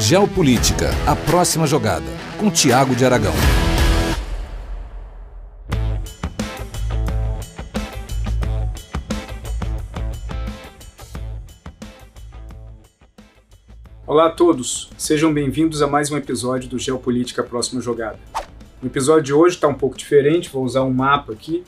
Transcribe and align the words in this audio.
Geopolítica, 0.00 0.88
a 1.06 1.14
próxima 1.14 1.66
jogada, 1.66 2.06
com 2.38 2.50
Tiago 2.50 2.94
de 2.96 3.04
Aragão. 3.04 3.34
Olá 14.06 14.28
a 14.28 14.30
todos, 14.30 14.90
sejam 14.96 15.34
bem-vindos 15.34 15.82
a 15.82 15.86
mais 15.86 16.10
um 16.10 16.16
episódio 16.16 16.70
do 16.70 16.78
Geopolítica 16.78 17.42
Próxima 17.42 17.82
Jogada. 17.82 18.18
O 18.82 18.86
episódio 18.86 19.22
de 19.22 19.34
hoje 19.34 19.56
está 19.56 19.68
um 19.68 19.74
pouco 19.74 19.98
diferente, 19.98 20.48
vou 20.48 20.64
usar 20.64 20.82
um 20.82 20.90
mapa 20.90 21.34
aqui, 21.34 21.62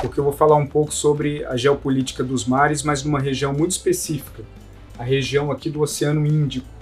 porque 0.00 0.20
eu 0.20 0.24
vou 0.24 0.32
falar 0.32 0.54
um 0.54 0.68
pouco 0.68 0.94
sobre 0.94 1.44
a 1.46 1.56
geopolítica 1.56 2.22
dos 2.22 2.46
mares, 2.46 2.84
mas 2.84 3.02
numa 3.02 3.18
região 3.18 3.52
muito 3.52 3.72
específica, 3.72 4.44
a 4.96 5.02
região 5.02 5.50
aqui 5.50 5.68
do 5.68 5.80
Oceano 5.80 6.24
Índico. 6.24 6.81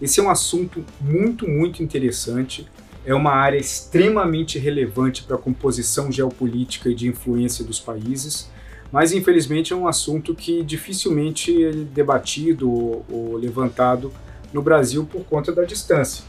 Esse 0.00 0.20
é 0.20 0.22
um 0.22 0.30
assunto 0.30 0.84
muito, 1.00 1.48
muito 1.48 1.82
interessante, 1.82 2.66
é 3.04 3.14
uma 3.14 3.32
área 3.32 3.58
extremamente 3.58 4.58
relevante 4.58 5.24
para 5.24 5.36
a 5.36 5.38
composição 5.38 6.12
geopolítica 6.12 6.88
e 6.88 6.94
de 6.94 7.08
influência 7.08 7.64
dos 7.64 7.80
países, 7.80 8.48
mas 8.92 9.12
infelizmente 9.12 9.72
é 9.72 9.76
um 9.76 9.88
assunto 9.88 10.34
que 10.34 10.62
dificilmente 10.62 11.64
é 11.64 11.72
debatido 11.72 12.70
ou, 12.70 13.36
levantado 13.36 14.12
no 14.52 14.62
Brasil 14.62 15.04
por 15.04 15.24
conta 15.24 15.52
da 15.52 15.64
distância. 15.64 16.24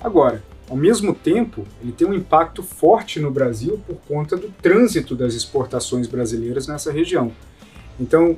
Agora, 0.00 0.42
ao 0.70 0.76
mesmo 0.76 1.14
tempo, 1.14 1.66
ele 1.82 1.92
tem 1.92 2.06
um 2.06 2.14
impacto 2.14 2.62
forte 2.62 3.20
no 3.20 3.30
Brasil 3.30 3.80
por 3.86 3.96
conta 4.08 4.36
do 4.36 4.48
trânsito 4.62 5.14
das 5.14 5.34
exportações 5.34 6.06
brasileiras 6.06 6.66
nessa 6.66 6.90
região. 6.90 7.30
Então, 8.00 8.36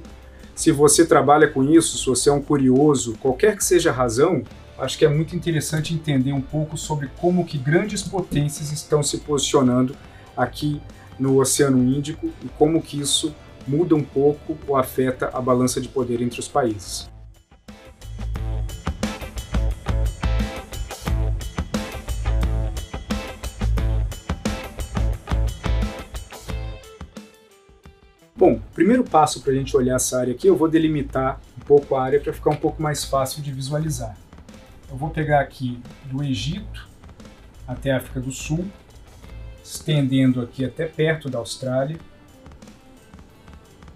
se 0.55 0.73
você 0.73 1.05
trabalha 1.07 1.49
com 1.49 1.63
isso, 1.65 1.97
se 1.97 2.07
você 2.07 2.29
é 2.29 2.33
um 2.33 2.43
curioso, 2.43 3.17
qualquer 3.21 3.57
que 3.57 3.65
seja 3.65 3.91
a 3.91 3.93
razão, 3.93 4.43
acho 4.79 4.99
que 4.99 5.05
é 5.05 5.09
muito 5.09 5.37
interessante 5.37 5.95
entender 5.95 6.33
um 6.33 6.41
pouco 6.41 6.77
sobre 6.77 7.09
como 7.21 7.45
que 7.45 7.59
grandes 7.59 8.03
potências 8.03 8.73
estão 8.73 9.03
se 9.03 9.19
posicionando 9.19 9.97
aqui 10.37 10.81
no 11.19 11.39
Oceano 11.39 11.79
Índico 11.79 12.27
e 12.43 12.49
como 12.59 12.83
que 12.83 13.01
isso 13.01 13.35
muda 13.67 13.95
um 13.95 14.03
pouco 14.03 14.57
ou 14.67 14.77
afeta 14.77 15.31
a 15.33 15.41
balança 15.41 15.81
de 15.81 15.89
poder 15.89 16.21
entre 16.21 16.41
os 16.41 16.49
países. 16.49 17.09
Bom, 28.37 28.61
primeiro 28.75 29.05
passo 29.05 29.41
para 29.41 29.53
a 29.53 29.55
gente 29.55 29.75
olhar 29.77 29.95
essa 29.95 30.19
área 30.19 30.35
aqui, 30.35 30.47
eu 30.47 30.57
vou 30.57 30.69
delimitar 30.69 31.41
um 31.57 31.65
pouco 31.65 31.95
a 31.95 32.03
área 32.03 32.21
para 32.21 32.33
ficar 32.33 32.51
um 32.51 32.57
pouco 32.57 32.83
mais 32.83 33.05
fácil 33.05 33.41
de 33.41 33.53
visualizar. 33.53 34.24
Eu 34.91 34.97
vou 34.97 35.11
pegar 35.11 35.41
aqui 35.41 35.81
do 36.05 36.23
Egito 36.23 36.89
até 37.67 37.93
a 37.93 37.97
África 37.97 38.21
do 38.21 38.31
Sul, 38.31 38.67
estendendo 39.63 40.41
aqui 40.41 40.65
até 40.65 40.87
perto 40.87 41.29
da 41.29 41.39
Austrália, 41.39 41.99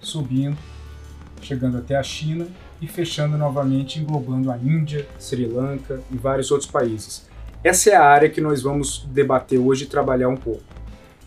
subindo, 0.00 0.56
chegando 1.42 1.78
até 1.78 1.96
a 1.96 2.02
China 2.02 2.46
e 2.80 2.86
fechando 2.86 3.36
novamente, 3.36 3.98
englobando 3.98 4.50
a 4.50 4.56
Índia, 4.56 5.06
Sri 5.18 5.46
Lanka 5.46 6.00
e 6.10 6.16
vários 6.16 6.50
outros 6.50 6.70
países. 6.70 7.28
Essa 7.62 7.90
é 7.90 7.94
a 7.94 8.04
área 8.04 8.30
que 8.30 8.40
nós 8.40 8.62
vamos 8.62 9.04
debater 9.10 9.58
hoje 9.58 9.84
e 9.84 9.88
trabalhar 9.88 10.28
um 10.28 10.36
pouco. 10.36 10.62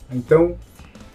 Então, 0.10 0.58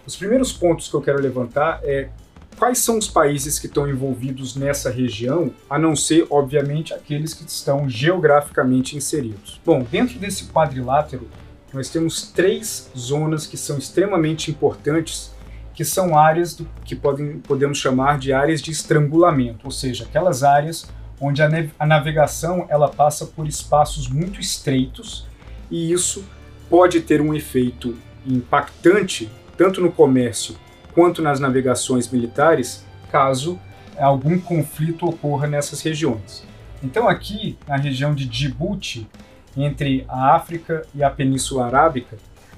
os 0.05 0.15
primeiros 0.15 0.53
pontos 0.53 0.87
que 0.87 0.95
eu 0.95 1.01
quero 1.01 1.19
levantar 1.19 1.81
é 1.83 2.09
quais 2.57 2.79
são 2.79 2.97
os 2.97 3.07
países 3.07 3.59
que 3.59 3.67
estão 3.67 3.87
envolvidos 3.87 4.55
nessa 4.55 4.89
região, 4.89 5.51
a 5.69 5.77
não 5.77 5.95
ser, 5.95 6.25
obviamente, 6.29 6.93
aqueles 6.93 7.33
que 7.33 7.47
estão 7.47 7.87
geograficamente 7.87 8.97
inseridos. 8.97 9.61
Bom, 9.65 9.85
dentro 9.89 10.17
desse 10.19 10.45
quadrilátero, 10.45 11.27
nós 11.73 11.89
temos 11.89 12.31
três 12.31 12.89
zonas 12.97 13.45
que 13.45 13.57
são 13.57 13.77
extremamente 13.77 14.49
importantes 14.49 15.31
que 15.77 15.85
são 15.85 16.17
áreas 16.17 16.55
do, 16.55 16.67
que 16.83 16.95
podem, 16.95 17.37
podemos 17.37 17.77
chamar 17.77 18.17
de 18.17 18.33
áreas 18.33 18.63
de 18.63 18.71
estrangulamento, 18.71 19.59
ou 19.65 19.71
seja, 19.71 20.05
aquelas 20.05 20.43
áreas 20.43 20.87
onde 21.21 21.39
a, 21.43 21.49
a 21.77 21.85
navegação 21.85 22.65
ela 22.67 22.89
passa 22.89 23.27
por 23.27 23.47
espaços 23.47 24.09
muito 24.09 24.39
estreitos 24.39 25.27
e 25.69 25.91
isso 25.91 26.25
pode 26.67 27.01
ter 27.01 27.21
um 27.21 27.31
efeito 27.31 27.95
impactante 28.25 29.29
tanto 29.55 29.79
no 29.79 29.91
comércio 29.91 30.55
quanto 30.97 31.21
nas 31.21 31.39
navegações 31.39 32.09
militares, 32.09 32.83
caso 33.11 33.59
algum 33.99 34.39
conflito 34.39 35.05
ocorra 35.05 35.45
nessas 35.45 35.79
regiões. 35.83 36.43
Então 36.81 37.07
aqui 37.07 37.55
na 37.67 37.77
região 37.77 38.15
de 38.15 38.25
Djibouti, 38.25 39.07
entre 39.55 40.05
a 40.09 40.33
África 40.33 40.87
e 40.95 41.03
a 41.03 41.09
Península 41.11 41.67
Arábica, 41.67 42.17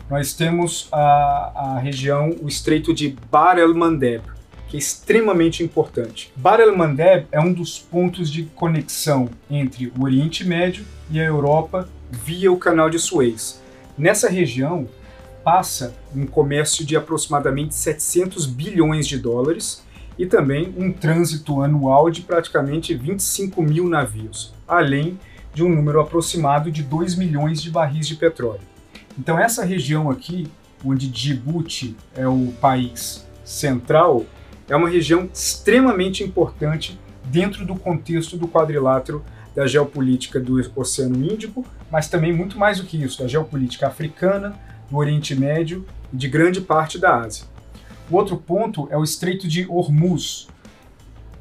nós 0.10 0.34
temos 0.34 0.88
a, 0.90 1.52
a 1.54 1.80
região, 1.80 2.34
o 2.42 2.48
estreito 2.48 2.94
de 2.94 3.14
Bar 3.30 3.58
el 3.60 3.74
Mandeb, 3.74 4.24
que 4.70 4.78
é 4.78 4.80
extremamente 4.80 5.62
importante. 5.62 6.32
Bar 6.38 6.62
el 6.62 6.78
Mandeb 6.78 7.28
é 7.34 7.42
um 7.42 7.52
dos 7.52 7.78
pontos 7.78 8.32
de 8.32 8.44
conexão 8.44 9.28
entre 9.52 9.92
o 9.98 10.04
Oriente 10.04 10.46
Médio 10.46 10.86
e 11.12 11.20
a 11.20 11.26
Europa 11.26 11.90
via 12.10 12.50
o 12.50 12.58
Canal 12.58 12.90
de 12.90 13.00
Suez. 13.00 13.62
Nessa 13.98 14.30
região 14.30 14.88
passa 15.50 15.96
um 16.16 16.28
comércio 16.28 16.86
de 16.86 16.96
aproximadamente 16.96 17.74
700 17.74 18.46
bilhões 18.46 19.08
de 19.08 19.18
dólares 19.18 19.84
e 20.16 20.28
também 20.28 20.72
um 20.78 20.92
trânsito 20.92 21.64
anual 21.64 22.12
de 22.12 22.22
praticamente 22.22 22.94
25 22.94 23.60
mil 23.64 23.90
navios, 23.90 24.54
além 24.68 25.20
de 25.52 25.64
um 25.64 25.70
número 25.70 26.02
aproximado 26.02 26.72
de 26.72 26.84
2 26.84 27.16
milhões 27.16 27.64
de 27.64 27.72
barris 27.72 28.08
de 28.08 28.16
petróleo. 28.16 28.62
Então 29.18 29.40
essa 29.40 29.66
região 29.66 30.12
aqui, 30.12 30.48
onde 30.86 31.08
Djibouti 31.08 31.98
é 32.16 32.28
o 32.28 32.54
país 32.62 33.28
central, 33.44 34.28
é 34.70 34.76
uma 34.76 34.88
região 34.88 35.28
extremamente 35.34 36.24
importante 36.24 37.00
dentro 37.26 37.66
do 37.66 37.74
contexto 37.76 38.38
do 38.38 38.48
quadrilátero 38.48 39.26
da 39.56 39.66
geopolítica 39.66 40.40
do 40.40 40.62
Oceano 40.76 41.26
Índico, 41.26 41.66
mas 41.90 42.08
também 42.08 42.32
muito 42.32 42.56
mais 42.56 42.78
do 42.78 42.84
que 42.84 43.02
isso, 43.02 43.24
da 43.24 43.28
geopolítica 43.28 43.88
africana, 43.88 44.56
do 44.90 44.98
Oriente 44.98 45.36
Médio 45.36 45.86
e 46.12 46.18
de 46.18 46.28
grande 46.28 46.62
parte 46.62 46.98
da 46.98 47.22
Ásia. 47.22 47.46
O 48.10 48.16
outro 48.16 48.38
ponto 48.38 48.88
é 48.92 48.98
o 48.98 49.04
Estreito 49.04 49.48
de 49.48 49.66
Hormuz, 49.70 50.48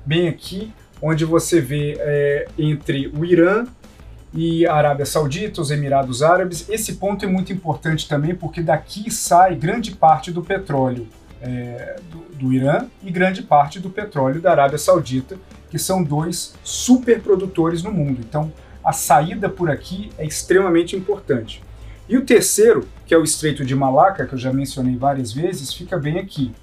bem 0.05 0.29
aqui, 0.29 0.73
onde 1.01 1.25
você 1.25 1.61
vê 1.61 1.97
é, 1.99 2.49
entre 2.59 3.09
o 3.09 3.25
Irã 3.25 3.67
e 4.35 4.67
a 4.67 4.75
Arábia 4.75 5.07
Saudita, 5.07 5.61
os 5.61 5.71
Emirados 5.71 6.23
Árabes. 6.23 6.69
Esse 6.69 6.95
ponto 6.95 7.25
é 7.25 7.29
muito 7.29 7.53
importante 7.53 8.09
também 8.09 8.35
porque 8.35 8.63
daqui 8.63 9.11
sai 9.11 9.55
grande 9.55 9.93
parte 9.93 10.31
do 10.31 10.43
petróleo 10.43 11.07
é, 11.41 11.97
do, 12.11 12.19
do, 12.37 12.53
Irã 12.53 12.87
e 13.03 13.11
grande 13.11 13.43
parte 13.43 13.79
do 13.79 13.91
petróleo 13.91 14.41
da 14.41 14.51
Arábia 14.51 14.79
Saudita, 14.79 15.39
que 15.71 15.79
são 15.79 16.03
dois 16.03 16.55
superprodutores 16.63 17.83
no 17.83 17.93
mundo. 17.93 18.21
Então, 18.21 18.53
a 18.85 18.93
saída 18.93 19.49
por 19.49 19.71
aqui 19.71 20.11
é 20.19 20.27
extremamente 20.27 20.97
importante. 20.97 21.63
E 22.09 22.17
o 22.17 22.25
terceiro, 22.25 22.89
que 23.05 23.13
é 23.13 23.19
o 23.19 23.23
Estreito 23.23 23.67
de 23.67 23.75
Malaca, 23.75 24.27
que 24.27 24.33
eu 24.33 24.39
já 24.39 24.51
mencionei 24.51 24.97
várias 24.97 25.31
vezes, 25.31 25.75
fica 25.75 25.99
bem 25.99 26.19
aqui. 26.19 26.55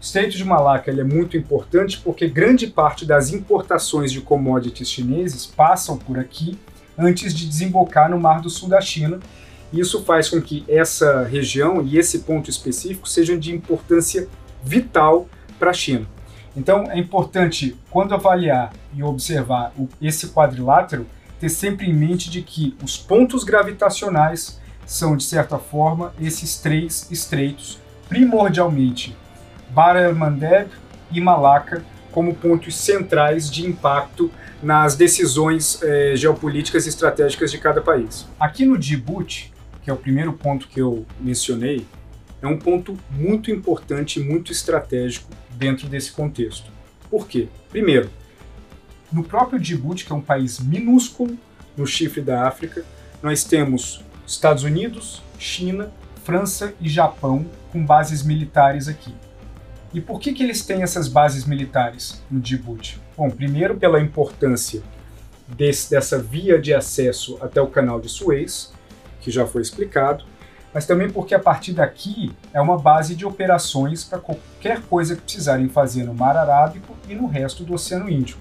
Estreito 0.00 0.36
de 0.36 0.44
Malaca 0.44 0.88
é 0.88 1.02
muito 1.02 1.36
importante 1.36 1.98
porque 1.98 2.28
grande 2.28 2.68
parte 2.68 3.04
das 3.04 3.32
importações 3.32 4.12
de 4.12 4.20
commodities 4.20 4.88
chineses 4.88 5.46
passam 5.46 5.98
por 5.98 6.16
aqui 6.16 6.56
antes 6.96 7.34
de 7.34 7.48
desembocar 7.48 8.08
no 8.08 8.20
Mar 8.20 8.40
do 8.40 8.48
Sul 8.48 8.68
da 8.68 8.80
China. 8.80 9.18
Isso 9.72 10.04
faz 10.04 10.28
com 10.28 10.40
que 10.40 10.64
essa 10.68 11.24
região 11.24 11.82
e 11.84 11.98
esse 11.98 12.20
ponto 12.20 12.48
específico 12.48 13.08
sejam 13.08 13.36
de 13.36 13.52
importância 13.52 14.28
vital 14.62 15.28
para 15.58 15.70
a 15.70 15.74
China. 15.74 16.06
Então 16.56 16.84
é 16.88 16.96
importante, 16.96 17.76
quando 17.90 18.14
avaliar 18.14 18.72
e 18.94 19.02
observar 19.02 19.72
esse 20.00 20.28
quadrilátero, 20.28 21.04
ter 21.40 21.48
sempre 21.48 21.90
em 21.90 21.92
mente 21.92 22.30
de 22.30 22.42
que 22.42 22.76
os 22.80 22.96
pontos 22.96 23.42
gravitacionais 23.42 24.62
são, 24.86 25.16
de 25.16 25.24
certa 25.24 25.58
forma, 25.58 26.12
esses 26.20 26.58
três 26.58 27.10
estreitos, 27.10 27.78
primordialmente 28.08 29.16
Bar 29.70 29.96
el-Mandeb 29.96 30.70
e 31.10 31.20
Malaca, 31.20 31.84
como 32.12 32.34
pontos 32.34 32.76
centrais 32.76 33.50
de 33.50 33.66
impacto 33.66 34.30
nas 34.62 34.94
decisões 34.94 35.80
eh, 35.82 36.14
geopolíticas 36.14 36.86
e 36.86 36.88
estratégicas 36.88 37.50
de 37.50 37.58
cada 37.58 37.80
país. 37.80 38.26
Aqui 38.38 38.64
no 38.64 38.78
Djibouti, 38.78 39.52
que 39.82 39.90
é 39.90 39.92
o 39.92 39.96
primeiro 39.96 40.32
ponto 40.32 40.68
que 40.68 40.80
eu 40.80 41.04
mencionei, 41.20 41.84
é 42.40 42.46
um 42.46 42.58
ponto 42.58 42.96
muito 43.10 43.50
importante 43.50 44.20
e 44.20 44.22
muito 44.22 44.52
estratégico 44.52 45.28
dentro 45.50 45.88
desse 45.88 46.12
contexto. 46.12 46.70
Por 47.10 47.26
quê? 47.26 47.48
Primeiro, 47.70 48.10
no 49.10 49.24
próprio 49.24 49.58
Djibouti, 49.58 50.04
que 50.04 50.12
é 50.12 50.14
um 50.14 50.20
país 50.20 50.60
minúsculo 50.60 51.36
no 51.76 51.86
chifre 51.86 52.20
da 52.20 52.46
África, 52.46 52.84
nós 53.22 53.42
temos 53.44 54.03
Estados 54.26 54.64
Unidos, 54.64 55.22
China, 55.38 55.92
França 56.24 56.74
e 56.80 56.88
Japão 56.88 57.46
com 57.70 57.84
bases 57.84 58.22
militares 58.22 58.88
aqui. 58.88 59.14
E 59.92 60.00
por 60.00 60.18
que, 60.18 60.32
que 60.32 60.42
eles 60.42 60.64
têm 60.64 60.82
essas 60.82 61.06
bases 61.06 61.44
militares 61.44 62.22
no 62.30 62.40
Djibouti? 62.40 63.00
Bom, 63.16 63.30
primeiro 63.30 63.76
pela 63.76 64.00
importância 64.00 64.82
desse, 65.46 65.90
dessa 65.90 66.18
via 66.18 66.60
de 66.60 66.74
acesso 66.74 67.38
até 67.40 67.60
o 67.60 67.68
canal 67.68 68.00
de 68.00 68.08
Suez, 68.08 68.72
que 69.20 69.30
já 69.30 69.46
foi 69.46 69.62
explicado, 69.62 70.24
mas 70.72 70.86
também 70.86 71.08
porque 71.08 71.34
a 71.34 71.38
partir 71.38 71.72
daqui 71.72 72.32
é 72.52 72.60
uma 72.60 72.76
base 72.76 73.14
de 73.14 73.24
operações 73.24 74.02
para 74.02 74.18
qualquer 74.18 74.82
coisa 74.82 75.14
que 75.14 75.22
precisarem 75.22 75.68
fazer 75.68 76.02
no 76.02 76.12
Mar 76.12 76.36
Arábico 76.36 76.96
e 77.08 77.14
no 77.14 77.26
resto 77.26 77.62
do 77.62 77.74
Oceano 77.74 78.10
Índico. 78.10 78.40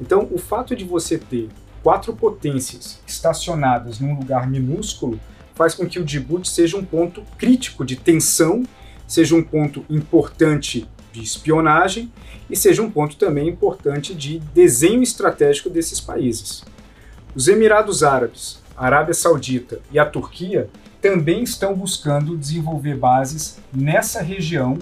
Então, 0.00 0.28
o 0.32 0.38
fato 0.38 0.74
de 0.74 0.84
você 0.84 1.16
ter 1.18 1.48
quatro 1.88 2.12
potências 2.12 3.00
estacionadas 3.06 3.98
num 3.98 4.14
lugar 4.14 4.46
minúsculo 4.46 5.18
faz 5.54 5.74
com 5.74 5.88
que 5.88 5.98
o 5.98 6.04
Djibouti 6.04 6.46
seja 6.46 6.76
um 6.76 6.84
ponto 6.84 7.22
crítico 7.38 7.82
de 7.82 7.96
tensão, 7.96 8.62
seja 9.06 9.34
um 9.34 9.42
ponto 9.42 9.82
importante 9.88 10.86
de 11.10 11.22
espionagem 11.22 12.12
e 12.50 12.54
seja 12.54 12.82
um 12.82 12.90
ponto 12.90 13.16
também 13.16 13.48
importante 13.48 14.14
de 14.14 14.38
desenho 14.52 15.02
estratégico 15.02 15.70
desses 15.70 15.98
países. 15.98 16.62
Os 17.34 17.48
Emirados 17.48 18.02
Árabes, 18.02 18.62
a 18.76 18.84
Arábia 18.84 19.14
Saudita 19.14 19.80
e 19.90 19.98
a 19.98 20.04
Turquia 20.04 20.68
também 21.00 21.42
estão 21.42 21.74
buscando 21.74 22.36
desenvolver 22.36 22.98
bases 22.98 23.58
nessa 23.72 24.20
região, 24.20 24.76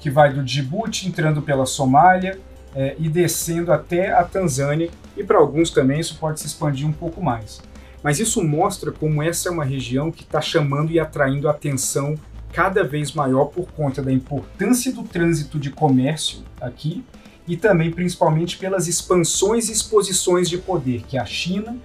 que 0.00 0.10
vai 0.10 0.32
do 0.32 0.42
Djibouti 0.42 1.06
entrando 1.06 1.40
pela 1.40 1.66
Somália 1.66 2.36
é, 2.74 2.96
e 2.98 3.08
descendo 3.08 3.72
até 3.72 4.12
a 4.12 4.24
Tanzânia, 4.24 4.90
e 5.18 5.24
para 5.24 5.38
alguns 5.38 5.70
também 5.70 6.00
isso 6.00 6.16
pode 6.18 6.40
se 6.40 6.46
expandir 6.46 6.86
um 6.86 6.92
pouco 6.92 7.22
mais. 7.22 7.60
Mas 8.02 8.20
isso 8.20 8.42
mostra 8.42 8.92
como 8.92 9.22
essa 9.22 9.48
é 9.48 9.52
uma 9.52 9.64
região 9.64 10.10
que 10.10 10.22
está 10.22 10.40
chamando 10.40 10.92
e 10.92 11.00
atraindo 11.00 11.48
atenção 11.48 12.14
cada 12.52 12.84
vez 12.84 13.12
maior 13.12 13.46
por 13.46 13.70
conta 13.72 14.00
da 14.00 14.12
importância 14.12 14.92
do 14.92 15.02
trânsito 15.02 15.58
de 15.58 15.70
comércio 15.70 16.44
aqui 16.60 17.04
e 17.46 17.56
também 17.56 17.90
principalmente 17.90 18.56
pelas 18.56 18.86
expansões 18.86 19.68
e 19.68 19.72
exposições 19.72 20.48
de 20.48 20.58
poder 20.58 21.02
que 21.02 21.18
a 21.18 21.24
China 21.24 21.76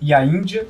e 0.00 0.14
a 0.14 0.24
Índia 0.24 0.66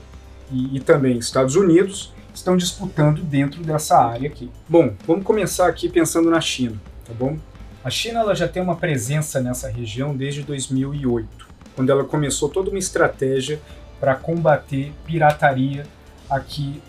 e, 0.51 0.77
e 0.77 0.81
também 0.81 1.19
Estados 1.19 1.55
Unidos 1.55 2.13
estão 2.35 2.57
disputando 2.57 3.23
dentro 3.23 3.63
dessa 3.63 3.99
área 3.99 4.29
aqui. 4.29 4.51
Bom, 4.69 4.95
vamos 5.07 5.25
começar 5.25 5.69
aqui 5.69 5.89
pensando 5.89 6.31
na 6.31 6.41
China, 6.41 6.81
tá 7.05 7.13
bom? 7.13 7.37
A 7.85 7.91
China 7.91 8.21
ela 8.21 8.35
já 8.35 8.49
tem 8.49 8.63
uma 8.63 8.77
presença 8.77 9.41
nessa 9.41 9.69
região 9.69 10.17
desde 10.17 10.43
2008, 10.43 11.48
quando 11.79 11.91
ela 11.91 12.03
começou 12.03 12.49
toda 12.49 12.71
uma 12.71 12.79
estratégia 12.81 13.61
para 14.01 14.17
combater 14.17 14.93
pirataria 15.07 15.87
aqui 16.29 16.83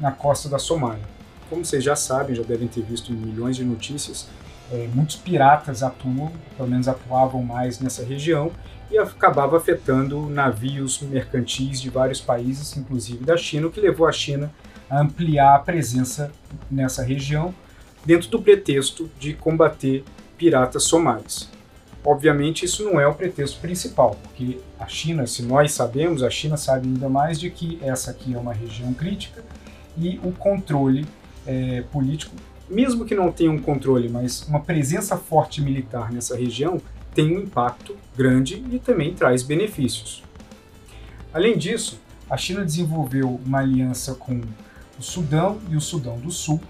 na 0.00 0.10
costa 0.10 0.48
da 0.48 0.58
Somália. 0.58 1.04
Como 1.48 1.64
vocês 1.64 1.84
já 1.84 1.94
sabem, 1.94 2.34
já 2.34 2.42
devem 2.42 2.66
ter 2.66 2.82
visto 2.82 3.12
em 3.12 3.14
milhões 3.14 3.54
de 3.54 3.64
notícias, 3.64 4.28
é, 4.72 4.88
muitos 4.92 5.14
piratas 5.14 5.84
atuam, 5.84 6.32
pelo 6.56 6.68
menos 6.68 6.88
atuavam 6.88 7.40
mais 7.40 7.78
nessa 7.78 8.02
região, 8.04 8.50
e 8.90 8.98
acabava 8.98 9.56
afetando 9.56 10.28
navios 10.28 11.00
mercantis 11.02 11.80
de 11.80 11.88
vários 11.88 12.20
países, 12.20 12.76
inclusive 12.76 13.24
da 13.24 13.36
China, 13.36 13.68
o 13.68 13.70
que 13.70 13.80
levou 13.80 14.08
a 14.08 14.12
China 14.12 14.50
ampliar 14.90 15.54
a 15.54 15.60
presença 15.60 16.32
nessa 16.68 17.04
região, 17.04 17.54
dentro 18.04 18.28
do 18.28 18.42
pretexto 18.42 19.08
de 19.20 19.34
combater 19.34 20.02
piratas 20.36 20.82
somalis. 20.82 21.48
Obviamente, 22.04 22.64
isso 22.64 22.84
não 22.84 23.00
é 23.00 23.06
o 23.06 23.14
pretexto 23.14 23.60
principal, 23.60 24.16
porque 24.22 24.58
a 24.78 24.88
China, 24.88 25.26
se 25.26 25.42
nós 25.42 25.72
sabemos, 25.72 26.22
a 26.22 26.30
China 26.30 26.56
sabe 26.56 26.88
ainda 26.88 27.08
mais 27.08 27.38
de 27.38 27.48
que 27.48 27.78
essa 27.80 28.10
aqui 28.10 28.34
é 28.34 28.38
uma 28.38 28.52
região 28.52 28.92
crítica 28.92 29.44
e 29.96 30.18
o 30.24 30.32
controle 30.32 31.06
é, 31.46 31.82
político, 31.92 32.34
mesmo 32.68 33.04
que 33.04 33.14
não 33.14 33.30
tenha 33.30 33.50
um 33.50 33.58
controle, 33.58 34.08
mas 34.08 34.42
uma 34.48 34.60
presença 34.60 35.16
forte 35.16 35.60
militar 35.60 36.10
nessa 36.10 36.36
região, 36.36 36.80
tem 37.14 37.36
um 37.36 37.40
impacto 37.40 37.96
grande 38.16 38.64
e 38.70 38.78
também 38.78 39.14
traz 39.14 39.42
benefícios. 39.42 40.24
Além 41.32 41.56
disso, 41.56 42.00
a 42.28 42.36
China 42.36 42.64
desenvolveu 42.64 43.40
uma 43.44 43.58
aliança 43.58 44.14
com 44.14 44.40
o 44.98 45.02
Sudão 45.02 45.58
e 45.70 45.76
o 45.76 45.80
Sudão 45.80 46.18
do 46.18 46.30
Sul, 46.30 46.60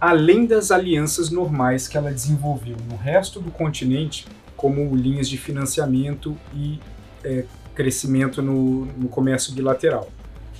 além 0.00 0.46
das 0.46 0.70
alianças 0.70 1.30
normais 1.30 1.88
que 1.88 1.96
ela 1.96 2.12
desenvolveu 2.12 2.76
no 2.88 2.96
resto 2.96 3.40
do 3.40 3.50
continente, 3.50 4.26
como 4.56 4.94
linhas 4.94 5.28
de 5.28 5.36
financiamento 5.36 6.36
e 6.54 6.80
é, 7.24 7.44
crescimento 7.74 8.40
no, 8.42 8.86
no 8.86 9.08
comércio 9.08 9.52
bilateral. 9.52 10.10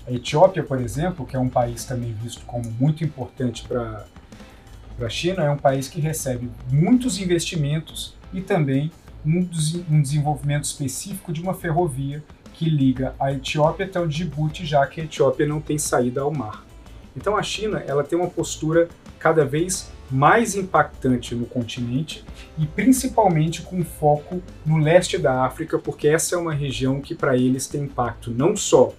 A 0.06 0.12
Etiópia, 0.12 0.62
por 0.62 0.80
exemplo, 0.80 1.26
que 1.26 1.34
é 1.34 1.38
um 1.38 1.48
país 1.48 1.84
também 1.84 2.12
visto 2.22 2.44
como 2.44 2.70
muito 2.78 3.02
importante 3.02 3.66
para 3.66 4.06
a 5.00 5.08
China, 5.08 5.44
é 5.44 5.50
um 5.50 5.56
país 5.56 5.88
que 5.88 6.00
recebe 6.00 6.48
muitos 6.70 7.18
investimentos 7.18 8.14
e 8.32 8.40
também 8.40 8.90
um, 9.24 9.48
um 9.90 10.00
desenvolvimento 10.00 10.64
específico 10.64 11.32
de 11.32 11.40
uma 11.42 11.54
ferrovia 11.54 12.22
que 12.54 12.70
liga 12.70 13.14
a 13.18 13.32
Etiópia 13.32 13.84
até 13.84 14.00
o 14.00 14.06
Djibouti, 14.06 14.64
já 14.64 14.86
que 14.86 15.00
a 15.00 15.04
Etiópia 15.04 15.46
não 15.46 15.60
tem 15.60 15.76
saída 15.76 16.20
ao 16.20 16.30
mar. 16.30 16.64
Então 17.16 17.36
a 17.36 17.42
China 17.42 17.82
ela 17.86 18.04
tem 18.04 18.18
uma 18.18 18.28
postura 18.28 18.88
cada 19.26 19.44
vez 19.44 19.90
mais 20.08 20.54
impactante 20.54 21.34
no 21.34 21.46
continente 21.46 22.24
e 22.56 22.64
principalmente 22.64 23.60
com 23.62 23.84
foco 23.84 24.40
no 24.64 24.78
leste 24.78 25.18
da 25.18 25.44
África, 25.44 25.80
porque 25.80 26.06
essa 26.06 26.36
é 26.36 26.38
uma 26.38 26.54
região 26.54 27.00
que 27.00 27.12
para 27.12 27.36
eles 27.36 27.66
tem 27.66 27.82
impacto 27.82 28.30
não 28.30 28.56
só 28.56 28.92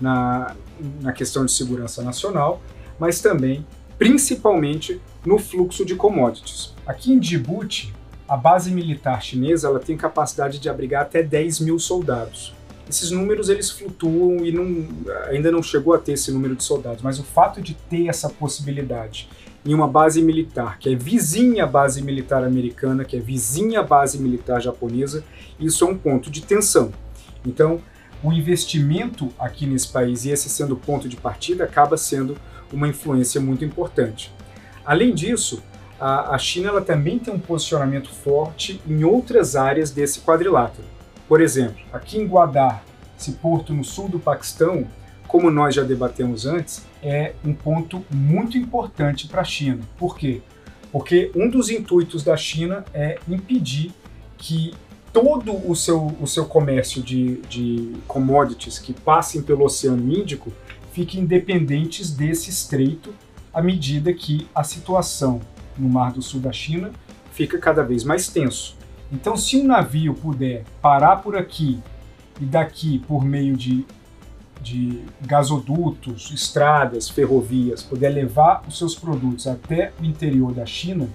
na, 0.00 0.56
na 1.02 1.12
questão 1.12 1.44
de 1.44 1.52
segurança 1.52 2.02
nacional, 2.02 2.62
mas 2.98 3.20
também, 3.20 3.66
principalmente, 3.98 5.02
no 5.22 5.38
fluxo 5.38 5.84
de 5.84 5.94
commodities. 5.94 6.72
Aqui 6.86 7.12
em 7.12 7.18
Djibouti, 7.18 7.92
a 8.26 8.38
base 8.38 8.70
militar 8.70 9.22
chinesa 9.22 9.68
ela 9.68 9.78
tem 9.78 9.98
capacidade 9.98 10.58
de 10.58 10.70
abrigar 10.70 11.02
até 11.02 11.22
10 11.22 11.60
mil 11.60 11.78
soldados 11.78 12.54
esses 12.88 13.10
números 13.10 13.48
eles 13.48 13.70
flutuam 13.70 14.44
e 14.44 14.52
não, 14.52 14.86
ainda 15.28 15.50
não 15.50 15.62
chegou 15.62 15.94
a 15.94 15.98
ter 15.98 16.12
esse 16.12 16.30
número 16.30 16.54
de 16.54 16.62
soldados, 16.62 17.02
mas 17.02 17.18
o 17.18 17.24
fato 17.24 17.62
de 17.62 17.74
ter 17.74 18.08
essa 18.08 18.28
possibilidade 18.28 19.28
em 19.64 19.74
uma 19.74 19.88
base 19.88 20.20
militar 20.20 20.78
que 20.78 20.90
é 20.90 20.94
vizinha 20.94 21.64
à 21.64 21.66
base 21.66 22.02
militar 22.02 22.44
americana, 22.44 23.04
que 23.04 23.16
é 23.16 23.20
vizinha 23.20 23.80
à 23.80 23.82
base 23.82 24.18
militar 24.18 24.60
japonesa, 24.60 25.24
isso 25.58 25.84
é 25.84 25.88
um 25.88 25.96
ponto 25.96 26.30
de 26.30 26.42
tensão. 26.42 26.92
Então, 27.46 27.80
o 28.22 28.32
investimento 28.32 29.30
aqui 29.38 29.66
nesse 29.66 29.88
país 29.88 30.24
e 30.24 30.30
esse 30.30 30.48
sendo 30.48 30.74
o 30.74 30.76
ponto 30.76 31.08
de 31.08 31.16
partida 31.16 31.64
acaba 31.64 31.96
sendo 31.96 32.36
uma 32.72 32.88
influência 32.88 33.40
muito 33.40 33.64
importante. 33.64 34.32
Além 34.84 35.14
disso, 35.14 35.62
a, 36.00 36.34
a 36.34 36.38
China 36.38 36.68
ela 36.68 36.80
também 36.80 37.18
tem 37.18 37.32
um 37.32 37.38
posicionamento 37.38 38.10
forte 38.10 38.80
em 38.86 39.04
outras 39.04 39.56
áreas 39.56 39.90
desse 39.90 40.20
quadrilátero. 40.20 40.86
Por 41.28 41.40
exemplo, 41.40 41.82
aqui 41.92 42.18
em 42.18 42.26
Gwadar, 42.26 42.82
esse 43.18 43.32
porto 43.32 43.72
no 43.72 43.84
sul 43.84 44.08
do 44.08 44.18
Paquistão, 44.18 44.86
como 45.26 45.50
nós 45.50 45.74
já 45.74 45.82
debatemos 45.82 46.46
antes, 46.46 46.84
é 47.04 47.34
um 47.44 47.52
ponto 47.52 48.02
muito 48.10 48.56
importante 48.56 49.28
para 49.28 49.42
a 49.42 49.44
China. 49.44 49.80
Por 49.98 50.16
quê? 50.16 50.40
Porque 50.90 51.30
um 51.36 51.50
dos 51.50 51.68
intuitos 51.68 52.24
da 52.24 52.36
China 52.36 52.84
é 52.94 53.18
impedir 53.28 53.92
que 54.38 54.72
todo 55.12 55.52
o 55.70 55.76
seu, 55.76 56.06
o 56.20 56.26
seu 56.26 56.46
comércio 56.46 57.02
de, 57.02 57.36
de 57.42 57.92
commodities 58.08 58.78
que 58.78 58.92
passem 58.92 59.42
pelo 59.42 59.64
Oceano 59.64 60.12
Índico 60.12 60.50
fiquem 60.92 61.20
independentes 61.20 62.10
desse 62.10 62.50
estreito 62.50 63.14
à 63.52 63.60
medida 63.60 64.12
que 64.12 64.48
a 64.54 64.64
situação 64.64 65.40
no 65.76 65.88
Mar 65.88 66.12
do 66.12 66.22
Sul 66.22 66.40
da 66.40 66.52
China 66.52 66.90
fica 67.32 67.58
cada 67.58 67.82
vez 67.82 68.02
mais 68.02 68.28
tenso. 68.28 68.76
Então, 69.12 69.36
se 69.36 69.56
um 69.56 69.64
navio 69.64 70.14
puder 70.14 70.64
parar 70.80 71.16
por 71.16 71.36
aqui 71.36 71.80
e 72.40 72.44
daqui 72.44 72.98
por 73.00 73.24
meio 73.24 73.56
de, 73.56 73.84
de 74.64 75.04
gasodutos, 75.20 76.30
estradas, 76.32 77.08
ferrovias, 77.08 77.82
puder 77.82 78.08
levar 78.08 78.64
os 78.66 78.78
seus 78.78 78.94
produtos 78.94 79.46
até 79.46 79.92
o 80.00 80.04
interior 80.04 80.52
da 80.52 80.64
China, 80.64 81.08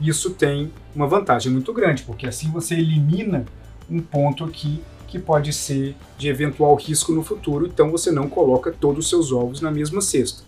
isso 0.00 0.30
tem 0.30 0.72
uma 0.94 1.06
vantagem 1.06 1.52
muito 1.52 1.72
grande, 1.74 2.04
porque 2.04 2.26
assim 2.26 2.50
você 2.50 2.74
elimina 2.74 3.44
um 3.90 4.00
ponto 4.00 4.44
aqui 4.44 4.82
que 5.06 5.18
pode 5.18 5.52
ser 5.52 5.96
de 6.16 6.28
eventual 6.28 6.74
risco 6.76 7.12
no 7.12 7.22
futuro, 7.22 7.66
então 7.66 7.90
você 7.90 8.12
não 8.12 8.28
coloca 8.28 8.70
todos 8.70 9.04
os 9.04 9.10
seus 9.10 9.32
ovos 9.32 9.60
na 9.60 9.70
mesma 9.70 10.00
cesta. 10.00 10.44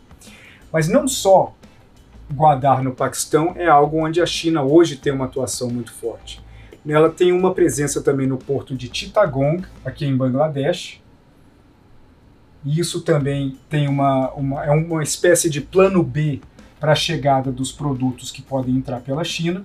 Mas 0.72 0.88
não 0.88 1.08
só 1.08 1.52
Guadar 2.32 2.82
no 2.82 2.94
Paquistão 2.94 3.52
é 3.56 3.66
algo 3.66 3.98
onde 3.98 4.22
a 4.22 4.26
China 4.26 4.62
hoje 4.62 4.96
tem 4.96 5.12
uma 5.12 5.26
atuação 5.26 5.68
muito 5.68 5.92
forte. 5.92 6.40
Ela 6.86 7.10
tem 7.10 7.30
uma 7.30 7.52
presença 7.52 8.00
também 8.00 8.26
no 8.26 8.38
porto 8.38 8.74
de 8.74 8.90
Chittagong, 8.92 9.64
aqui 9.84 10.06
em 10.06 10.16
Bangladesh. 10.16 11.01
E 12.64 12.78
isso 12.78 13.00
também 13.00 13.58
tem 13.68 13.88
uma, 13.88 14.30
uma, 14.32 14.64
é 14.64 14.70
uma 14.70 15.02
espécie 15.02 15.50
de 15.50 15.60
plano 15.60 16.02
B 16.02 16.40
para 16.78 16.92
a 16.92 16.96
chegada 16.96 17.50
dos 17.50 17.72
produtos 17.72 18.30
que 18.30 18.42
podem 18.42 18.76
entrar 18.76 19.00
pela 19.00 19.24
China. 19.24 19.62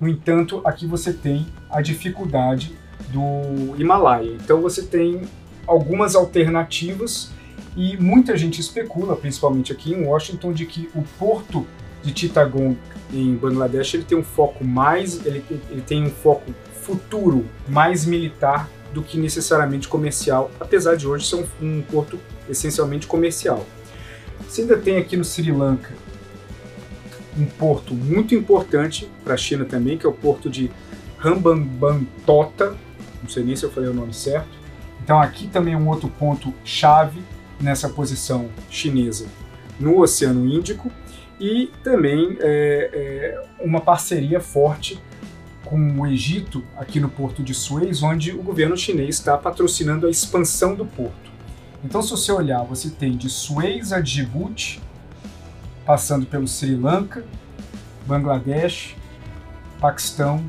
No 0.00 0.08
entanto, 0.08 0.60
aqui 0.64 0.86
você 0.86 1.12
tem 1.12 1.46
a 1.70 1.80
dificuldade 1.80 2.72
do 3.10 3.80
Himalaia. 3.80 4.36
Então 4.42 4.60
você 4.60 4.82
tem 4.82 5.22
algumas 5.66 6.14
alternativas 6.14 7.30
e 7.76 7.96
muita 7.96 8.36
gente 8.36 8.60
especula, 8.60 9.16
principalmente 9.16 9.72
aqui 9.72 9.92
em 9.92 10.04
Washington, 10.04 10.52
de 10.52 10.66
que 10.66 10.88
o 10.94 11.02
porto 11.18 11.66
de 12.02 12.18
Chittagong 12.18 12.76
em 13.12 13.34
Bangladesh 13.34 13.94
ele 13.94 14.04
tem 14.04 14.18
um 14.18 14.22
foco 14.22 14.64
mais, 14.64 15.24
ele, 15.24 15.44
ele 15.70 15.80
tem 15.80 16.02
um 16.04 16.10
foco 16.10 16.52
futuro 16.82 17.46
mais 17.68 18.04
militar 18.04 18.68
do 18.94 19.02
que 19.02 19.18
necessariamente 19.18 19.88
comercial, 19.88 20.50
apesar 20.60 20.96
de 20.96 21.06
hoje 21.06 21.26
ser 21.26 21.36
um, 21.36 21.46
um 21.60 21.82
porto 21.82 22.18
essencialmente 22.48 23.06
comercial. 23.06 23.66
Você 24.48 24.62
ainda 24.62 24.78
tem 24.78 24.96
aqui 24.96 25.16
no 25.16 25.24
Sri 25.24 25.50
Lanka 25.50 25.92
um 27.36 27.44
porto 27.44 27.92
muito 27.92 28.34
importante 28.34 29.10
para 29.24 29.34
a 29.34 29.36
China 29.36 29.64
também, 29.64 29.98
que 29.98 30.06
é 30.06 30.08
o 30.08 30.12
porto 30.12 30.48
de 30.48 30.70
Hambantota, 31.22 32.76
não 33.20 33.28
sei 33.28 33.42
nem 33.42 33.56
se 33.56 33.64
eu 33.64 33.70
falei 33.70 33.90
o 33.90 33.94
nome 33.94 34.14
certo. 34.14 34.56
Então 35.02 35.20
aqui 35.20 35.48
também 35.48 35.74
é 35.74 35.76
um 35.76 35.88
outro 35.88 36.08
ponto 36.08 36.54
chave 36.64 37.20
nessa 37.60 37.88
posição 37.88 38.48
chinesa 38.70 39.26
no 39.80 39.98
Oceano 40.00 40.46
Índico 40.46 40.90
e 41.40 41.70
também 41.82 42.36
é, 42.40 42.90
é, 42.92 43.44
uma 43.60 43.80
parceria 43.80 44.38
forte 44.38 45.02
com 45.64 46.00
o 46.00 46.06
Egito 46.06 46.64
aqui 46.76 47.00
no 47.00 47.08
Porto 47.08 47.42
de 47.42 47.54
Suez, 47.54 48.02
onde 48.02 48.32
o 48.32 48.42
governo 48.42 48.76
chinês 48.76 49.16
está 49.16 49.36
patrocinando 49.36 50.06
a 50.06 50.10
expansão 50.10 50.74
do 50.74 50.84
porto. 50.84 51.32
Então, 51.84 52.00
se 52.00 52.10
você 52.10 52.32
olhar, 52.32 52.62
você 52.62 52.88
tem 52.90 53.16
de 53.16 53.28
Suez 53.28 53.92
a 53.92 54.00
Djibouti, 54.00 54.80
passando 55.84 56.24
pelo 56.24 56.46
Sri 56.48 56.74
Lanka, 56.74 57.24
Bangladesh, 58.06 58.96
Paquistão 59.80 60.48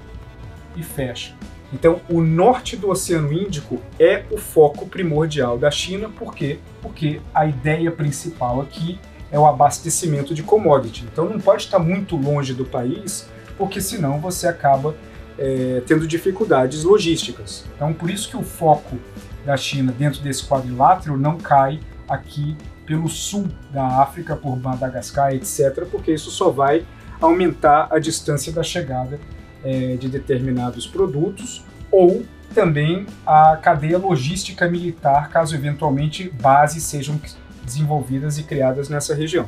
e 0.75 0.83
fecha. 0.83 1.33
Então, 1.73 1.99
o 2.09 2.21
norte 2.21 2.77
do 2.77 2.89
Oceano 2.89 3.33
Índico 3.33 3.81
é 3.99 4.23
o 4.31 4.37
foco 4.37 4.85
primordial 4.87 5.57
da 5.57 5.69
China, 5.69 6.07
por 6.07 6.33
quê? 6.33 6.59
Porque 6.81 7.19
a 7.33 7.45
ideia 7.45 7.91
principal 7.91 8.61
aqui 8.61 8.97
é 9.29 9.37
o 9.37 9.45
abastecimento 9.45 10.33
de 10.33 10.41
commodity. 10.41 11.03
Então, 11.11 11.27
não 11.27 11.39
pode 11.39 11.63
estar 11.63 11.79
muito 11.79 12.15
longe 12.15 12.53
do 12.53 12.63
país, 12.63 13.27
porque 13.57 13.81
senão 13.81 14.19
você 14.19 14.47
acaba 14.47 14.95
é, 15.37 15.81
tendo 15.85 16.07
dificuldades 16.07 16.83
logísticas. 16.83 17.65
Então, 17.75 17.93
por 17.93 18.09
isso 18.09 18.29
que 18.29 18.37
o 18.37 18.43
foco 18.43 18.97
da 19.45 19.55
China 19.57 19.93
dentro 19.97 20.21
desse 20.21 20.45
quadrilátero 20.45 21.17
não 21.17 21.37
cai 21.37 21.79
aqui 22.07 22.55
pelo 22.85 23.09
sul 23.09 23.47
da 23.71 24.01
África, 24.01 24.35
por 24.35 24.57
Madagascar, 24.57 25.33
etc., 25.33 25.85
porque 25.89 26.13
isso 26.13 26.29
só 26.29 26.49
vai 26.49 26.85
aumentar 27.19 27.87
a 27.91 27.99
distância 27.99 28.51
da 28.51 28.63
chegada 28.63 29.19
é, 29.63 29.95
de 29.95 30.07
determinados 30.07 30.85
produtos 30.85 31.63
ou 31.91 32.23
também 32.53 33.05
a 33.25 33.57
cadeia 33.57 33.97
logística 33.97 34.69
militar, 34.69 35.29
caso 35.29 35.55
eventualmente 35.55 36.29
bases 36.29 36.83
sejam 36.83 37.19
desenvolvidas 37.63 38.37
e 38.37 38.43
criadas 38.43 38.87
nessa 38.87 39.15
região. 39.15 39.47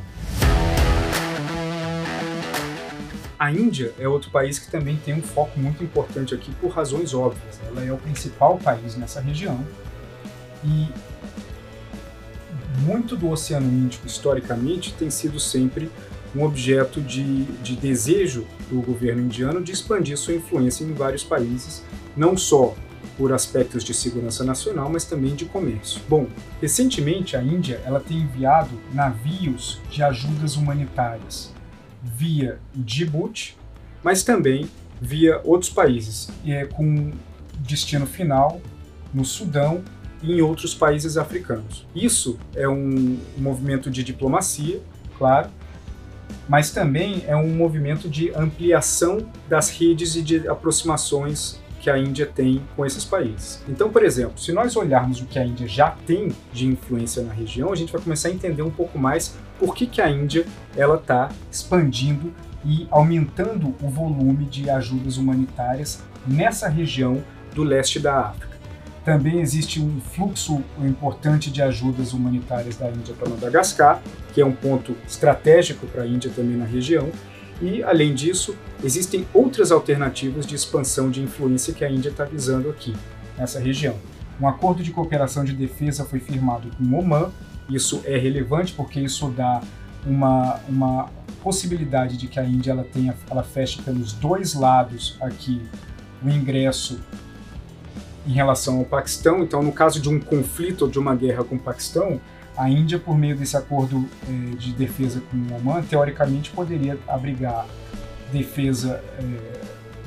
A 3.38 3.52
Índia 3.52 3.94
é 4.00 4.08
outro 4.08 4.32
país 4.32 4.58
que 4.58 4.68
também 4.68 4.96
tem 4.96 5.14
um 5.14 5.22
foco 5.22 5.60
muito 5.60 5.84
importante 5.84 6.34
aqui 6.34 6.50
por 6.60 6.70
razões 6.70 7.14
óbvias. 7.14 7.60
Ela 7.68 7.84
é 7.84 7.92
o 7.92 7.96
principal 7.96 8.58
país 8.58 8.96
nessa 8.96 9.20
região 9.20 9.64
e 10.64 10.88
muito 12.80 13.16
do 13.16 13.28
Oceano 13.30 13.68
Índico, 13.68 14.06
historicamente, 14.06 14.92
tem 14.94 15.10
sido 15.10 15.38
sempre 15.38 15.90
um 16.34 16.42
objeto 16.42 17.00
de, 17.00 17.44
de 17.44 17.76
desejo 17.76 18.46
do 18.68 18.80
governo 18.82 19.22
indiano 19.22 19.62
de 19.62 19.72
expandir 19.72 20.16
sua 20.16 20.34
influência 20.34 20.84
em 20.84 20.92
vários 20.92 21.22
países, 21.22 21.84
não 22.16 22.36
só 22.36 22.74
por 23.16 23.32
aspectos 23.32 23.82
de 23.82 23.94
segurança 23.94 24.44
nacional, 24.44 24.88
mas 24.90 25.04
também 25.04 25.34
de 25.34 25.44
comércio. 25.44 26.00
Bom, 26.08 26.26
recentemente 26.60 27.36
a 27.36 27.42
Índia 27.42 27.80
ela 27.84 28.00
tem 28.00 28.18
enviado 28.18 28.70
navios 28.92 29.80
de 29.90 30.02
ajudas 30.02 30.56
humanitárias 30.56 31.52
via 32.02 32.58
Djibouti, 32.74 33.56
mas 34.02 34.22
também 34.22 34.68
via 35.00 35.40
outros 35.44 35.70
países, 35.70 36.28
é, 36.46 36.64
com 36.64 37.12
destino 37.58 38.06
final 38.06 38.60
no 39.12 39.24
Sudão 39.24 39.82
e 40.22 40.32
em 40.32 40.40
outros 40.40 40.74
países 40.74 41.16
africanos. 41.16 41.86
Isso 41.94 42.38
é 42.54 42.68
um 42.68 43.18
movimento 43.36 43.90
de 43.90 44.02
diplomacia, 44.02 44.80
claro, 45.16 45.50
mas 46.48 46.70
também 46.70 47.24
é 47.26 47.36
um 47.36 47.48
movimento 47.48 48.08
de 48.08 48.30
ampliação 48.34 49.28
das 49.48 49.70
redes 49.70 50.14
e 50.16 50.22
de 50.22 50.48
aproximações 50.48 51.60
que 51.80 51.88
a 51.88 51.98
Índia 51.98 52.26
tem 52.26 52.62
com 52.74 52.84
esses 52.84 53.04
países. 53.04 53.62
Então, 53.68 53.90
por 53.90 54.04
exemplo, 54.04 54.38
se 54.38 54.52
nós 54.52 54.74
olharmos 54.74 55.20
o 55.20 55.26
que 55.26 55.38
a 55.38 55.44
Índia 55.44 55.68
já 55.68 55.90
tem 55.90 56.34
de 56.52 56.66
influência 56.66 57.22
na 57.22 57.32
região, 57.32 57.72
a 57.72 57.76
gente 57.76 57.92
vai 57.92 58.02
começar 58.02 58.28
a 58.28 58.32
entender 58.32 58.62
um 58.62 58.70
pouco 58.70 58.98
mais 58.98 59.36
por 59.58 59.74
que, 59.74 59.86
que 59.86 60.00
a 60.00 60.10
Índia 60.10 60.46
ela 60.76 60.96
está 60.96 61.30
expandindo 61.50 62.32
e 62.64 62.86
aumentando 62.90 63.74
o 63.82 63.88
volume 63.88 64.44
de 64.44 64.68
ajudas 64.68 65.16
humanitárias 65.16 66.02
nessa 66.26 66.68
região 66.68 67.22
do 67.54 67.62
leste 67.62 67.98
da 67.98 68.18
África. 68.20 68.58
Também 69.04 69.40
existe 69.40 69.80
um 69.80 70.00
fluxo 70.00 70.62
importante 70.78 71.50
de 71.50 71.62
ajudas 71.62 72.12
humanitárias 72.12 72.76
da 72.76 72.90
Índia 72.90 73.14
para 73.14 73.28
Madagascar, 73.28 74.02
que 74.34 74.40
é 74.40 74.44
um 74.44 74.52
ponto 74.52 74.94
estratégico 75.06 75.86
para 75.86 76.02
a 76.02 76.06
Índia 76.06 76.30
também 76.34 76.56
na 76.56 76.66
região. 76.66 77.08
E, 77.62 77.82
além 77.82 78.14
disso, 78.14 78.54
existem 78.84 79.26
outras 79.32 79.72
alternativas 79.72 80.46
de 80.46 80.54
expansão 80.54 81.10
de 81.10 81.22
influência 81.22 81.72
que 81.72 81.84
a 81.84 81.90
Índia 81.90 82.10
está 82.10 82.24
visando 82.24 82.68
aqui, 82.68 82.94
nessa 83.36 83.58
região. 83.58 83.96
Um 84.40 84.46
acordo 84.46 84.82
de 84.82 84.92
cooperação 84.92 85.42
de 85.42 85.52
defesa 85.52 86.04
foi 86.04 86.20
firmado 86.20 86.70
com 86.76 86.96
Oman. 86.96 87.32
Isso 87.68 88.02
é 88.04 88.16
relevante 88.16 88.72
porque 88.72 89.00
isso 89.00 89.28
dá 89.30 89.60
uma, 90.06 90.60
uma 90.68 91.10
possibilidade 91.42 92.16
de 92.16 92.26
que 92.26 92.40
a 92.40 92.44
Índia 92.44 92.72
ela 92.72 92.84
tenha, 92.84 93.14
ela 93.30 93.42
feche 93.42 93.82
pelos 93.82 94.12
dois 94.12 94.54
lados 94.54 95.16
aqui 95.20 95.62
o 96.22 96.28
ingresso 96.28 97.00
em 98.26 98.32
relação 98.32 98.78
ao 98.78 98.84
Paquistão. 98.84 99.42
Então, 99.42 99.62
no 99.62 99.72
caso 99.72 100.00
de 100.00 100.08
um 100.08 100.18
conflito 100.20 100.82
ou 100.82 100.90
de 100.90 100.98
uma 100.98 101.14
guerra 101.14 101.44
com 101.44 101.56
o 101.56 101.58
Paquistão, 101.58 102.20
a 102.56 102.68
Índia, 102.68 102.98
por 102.98 103.16
meio 103.16 103.36
desse 103.36 103.56
acordo 103.56 104.04
eh, 104.28 104.56
de 104.56 104.72
defesa 104.72 105.22
com 105.30 105.36
o 105.36 105.56
Oman, 105.56 105.82
teoricamente 105.82 106.50
poderia 106.50 106.98
abrigar 107.06 107.64
defesa, 108.32 109.02
eh, 109.18 109.60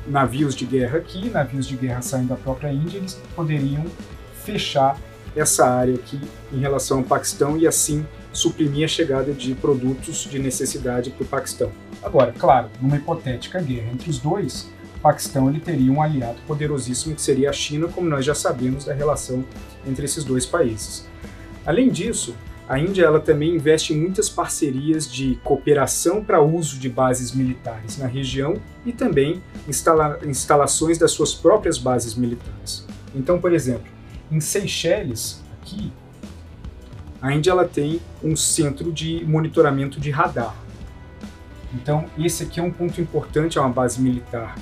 navios 0.06 0.54
de 0.54 0.66
guerra 0.66 0.98
aqui, 0.98 1.30
navios 1.30 1.66
de 1.66 1.78
guerra 1.78 2.02
saindo 2.02 2.28
da 2.28 2.36
própria 2.36 2.72
Índia, 2.72 2.98
eles 2.98 3.14
poderiam 3.36 3.86
fechar 4.44 4.98
essa 5.36 5.66
área 5.66 5.96
aqui 5.96 6.20
em 6.52 6.60
relação 6.60 7.00
ao 7.00 7.04
Paquistão 7.04 7.58
e 7.58 7.68
assim 7.68 8.06
suprimir 8.34 8.86
a 8.86 8.88
chegada 8.88 9.34
de 9.34 9.54
produtos 9.56 10.28
de 10.30 10.40
necessidade 10.40 11.10
para 11.12 11.24
o 11.24 11.28
Paquistão. 11.28 11.72
Agora, 12.02 12.34
claro, 12.38 12.70
numa 12.82 12.98
hipotética 12.98 13.62
guerra 13.62 13.92
entre 13.92 14.10
os 14.10 14.20
dois, 14.20 14.70
Paquistão 15.02 15.50
ele 15.50 15.60
teria 15.60 15.92
um 15.92 16.02
aliado 16.02 16.40
poderosíssimo 16.48 17.16
que 17.16 17.22
seria 17.22 17.50
a 17.50 17.54
China, 17.54 17.88
como 17.88 18.08
nós 18.08 18.24
já 18.24 18.36
sabemos 18.36 18.86
da 18.86 18.94
relação 18.94 19.44
entre 19.86 20.06
esses 20.06 20.24
dois 20.24 20.46
países. 20.46 21.08
Além 21.66 21.90
disso, 21.90 22.36
a 22.70 22.80
Índia 22.80 23.04
ela 23.04 23.20
também 23.20 23.56
investe 23.56 23.94
em 23.94 24.00
muitas 24.00 24.30
parcerias 24.30 25.12
de 25.12 25.38
cooperação 25.44 26.24
para 26.24 26.42
uso 26.42 26.80
de 26.80 26.88
bases 26.88 27.34
militares 27.34 27.98
na 27.98 28.08
região 28.08 28.62
e 28.86 28.94
também 28.94 29.44
instala 29.68 30.20
instalações 30.26 30.98
das 30.98 31.12
suas 31.12 31.34
próprias 31.34 31.78
bases 31.78 32.16
militares. 32.16 32.86
Então, 33.14 33.40
por 33.42 33.52
exemplo, 33.52 33.92
em 34.32 34.40
Seychelles, 34.40 35.44
aqui, 35.62 35.92
a 37.22 37.34
Índia 37.34 37.52
ela 37.52 37.68
tem 37.68 38.02
um 38.24 38.36
centro 38.36 38.92
de 38.92 39.24
monitoramento 39.26 40.00
de 40.00 40.10
radar. 40.10 40.56
Então, 41.74 42.06
esse 42.18 42.44
aqui 42.44 42.60
é 42.60 42.64
um 42.64 42.72
ponto 42.72 43.00
importante, 43.00 43.58
é 43.58 43.62
uma 43.62 43.70
base 43.70 44.02
militar 44.02 44.56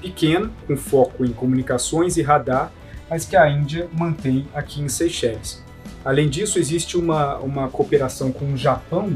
pequena, 0.00 0.50
com 0.66 0.76
foco 0.76 1.24
em 1.24 1.32
comunicações 1.32 2.16
e 2.16 2.22
radar, 2.22 2.72
mas 3.08 3.24
que 3.24 3.36
a 3.36 3.48
Índia 3.50 3.88
mantém 3.92 4.46
aqui 4.54 4.80
em 4.80 4.88
Seychelles. 4.88 5.62
Além 6.04 6.28
disso, 6.28 6.58
existe 6.58 6.96
uma, 6.96 7.36
uma 7.38 7.68
cooperação 7.68 8.32
com 8.32 8.52
o 8.52 8.56
Japão, 8.56 9.14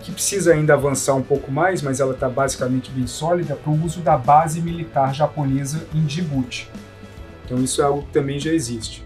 que 0.00 0.12
precisa 0.12 0.54
ainda 0.54 0.74
avançar 0.74 1.14
um 1.14 1.22
pouco 1.22 1.50
mais, 1.50 1.82
mas 1.82 2.00
ela 2.00 2.14
está 2.14 2.28
basicamente 2.28 2.90
bem 2.90 3.06
sólida, 3.06 3.54
para 3.54 3.70
o 3.70 3.84
uso 3.84 4.00
da 4.00 4.16
base 4.16 4.60
militar 4.60 5.14
japonesa 5.14 5.86
em 5.94 6.04
Djibouti. 6.04 6.70
Então 7.48 7.64
isso 7.64 7.80
é 7.80 7.84
algo 7.84 8.02
que 8.02 8.12
também 8.12 8.38
já 8.38 8.52
existe. 8.52 9.02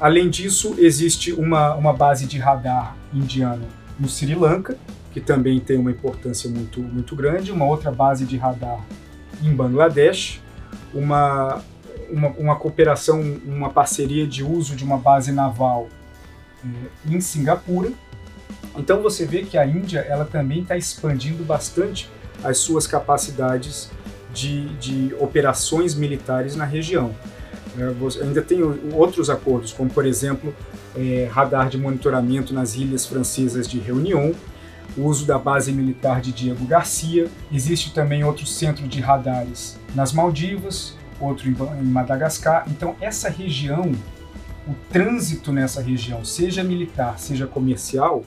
Além 0.00 0.30
disso, 0.30 0.76
existe 0.78 1.30
uma, 1.30 1.74
uma 1.74 1.92
base 1.92 2.24
de 2.24 2.38
radar 2.38 2.96
indiana 3.12 3.68
no 4.00 4.08
Sri 4.08 4.34
Lanka, 4.34 4.78
que 5.12 5.20
também 5.20 5.60
tem 5.60 5.76
uma 5.76 5.90
importância 5.90 6.48
muito, 6.48 6.80
muito 6.80 7.14
grande, 7.14 7.52
uma 7.52 7.66
outra 7.66 7.90
base 7.90 8.24
de 8.24 8.38
radar 8.38 8.82
em 9.42 9.54
Bangladesh, 9.54 10.40
uma, 10.94 11.62
uma, 12.10 12.28
uma 12.30 12.56
cooperação, 12.56 13.20
uma 13.44 13.68
parceria 13.68 14.26
de 14.26 14.42
uso 14.42 14.74
de 14.74 14.84
uma 14.84 14.96
base 14.96 15.30
naval 15.30 15.88
eh, 16.64 17.12
em 17.14 17.20
Singapura. 17.20 17.92
Então 18.74 19.02
você 19.02 19.26
vê 19.26 19.42
que 19.42 19.58
a 19.58 19.66
Índia 19.66 20.00
ela 20.00 20.24
também 20.24 20.62
está 20.62 20.78
expandindo 20.78 21.44
bastante 21.44 22.08
as 22.42 22.56
suas 22.58 22.86
capacidades 22.86 23.90
de, 24.32 24.68
de 24.76 25.14
operações 25.18 25.94
militares 25.94 26.54
na 26.56 26.64
região. 26.64 27.14
É, 27.78 28.24
ainda 28.24 28.42
tem 28.42 28.60
outros 28.92 29.30
acordos, 29.30 29.72
como 29.72 29.88
por 29.88 30.04
exemplo 30.04 30.54
é, 30.96 31.28
radar 31.30 31.68
de 31.68 31.78
monitoramento 31.78 32.52
nas 32.52 32.74
ilhas 32.74 33.06
francesas 33.06 33.68
de 33.68 33.78
Réunion, 33.78 34.32
o 34.96 35.02
uso 35.02 35.24
da 35.24 35.38
base 35.38 35.72
militar 35.72 36.20
de 36.20 36.32
Diego 36.32 36.64
Garcia. 36.64 37.28
Existe 37.52 37.94
também 37.94 38.24
outro 38.24 38.46
centro 38.46 38.86
de 38.88 39.00
radares 39.00 39.78
nas 39.94 40.12
Maldivas, 40.12 40.96
outro 41.20 41.48
em 41.48 41.84
Madagascar. 41.84 42.64
Então, 42.68 42.96
essa 43.00 43.28
região, 43.28 43.92
o 44.66 44.74
trânsito 44.90 45.52
nessa 45.52 45.80
região, 45.80 46.24
seja 46.24 46.64
militar, 46.64 47.18
seja 47.18 47.46
comercial, 47.46 48.24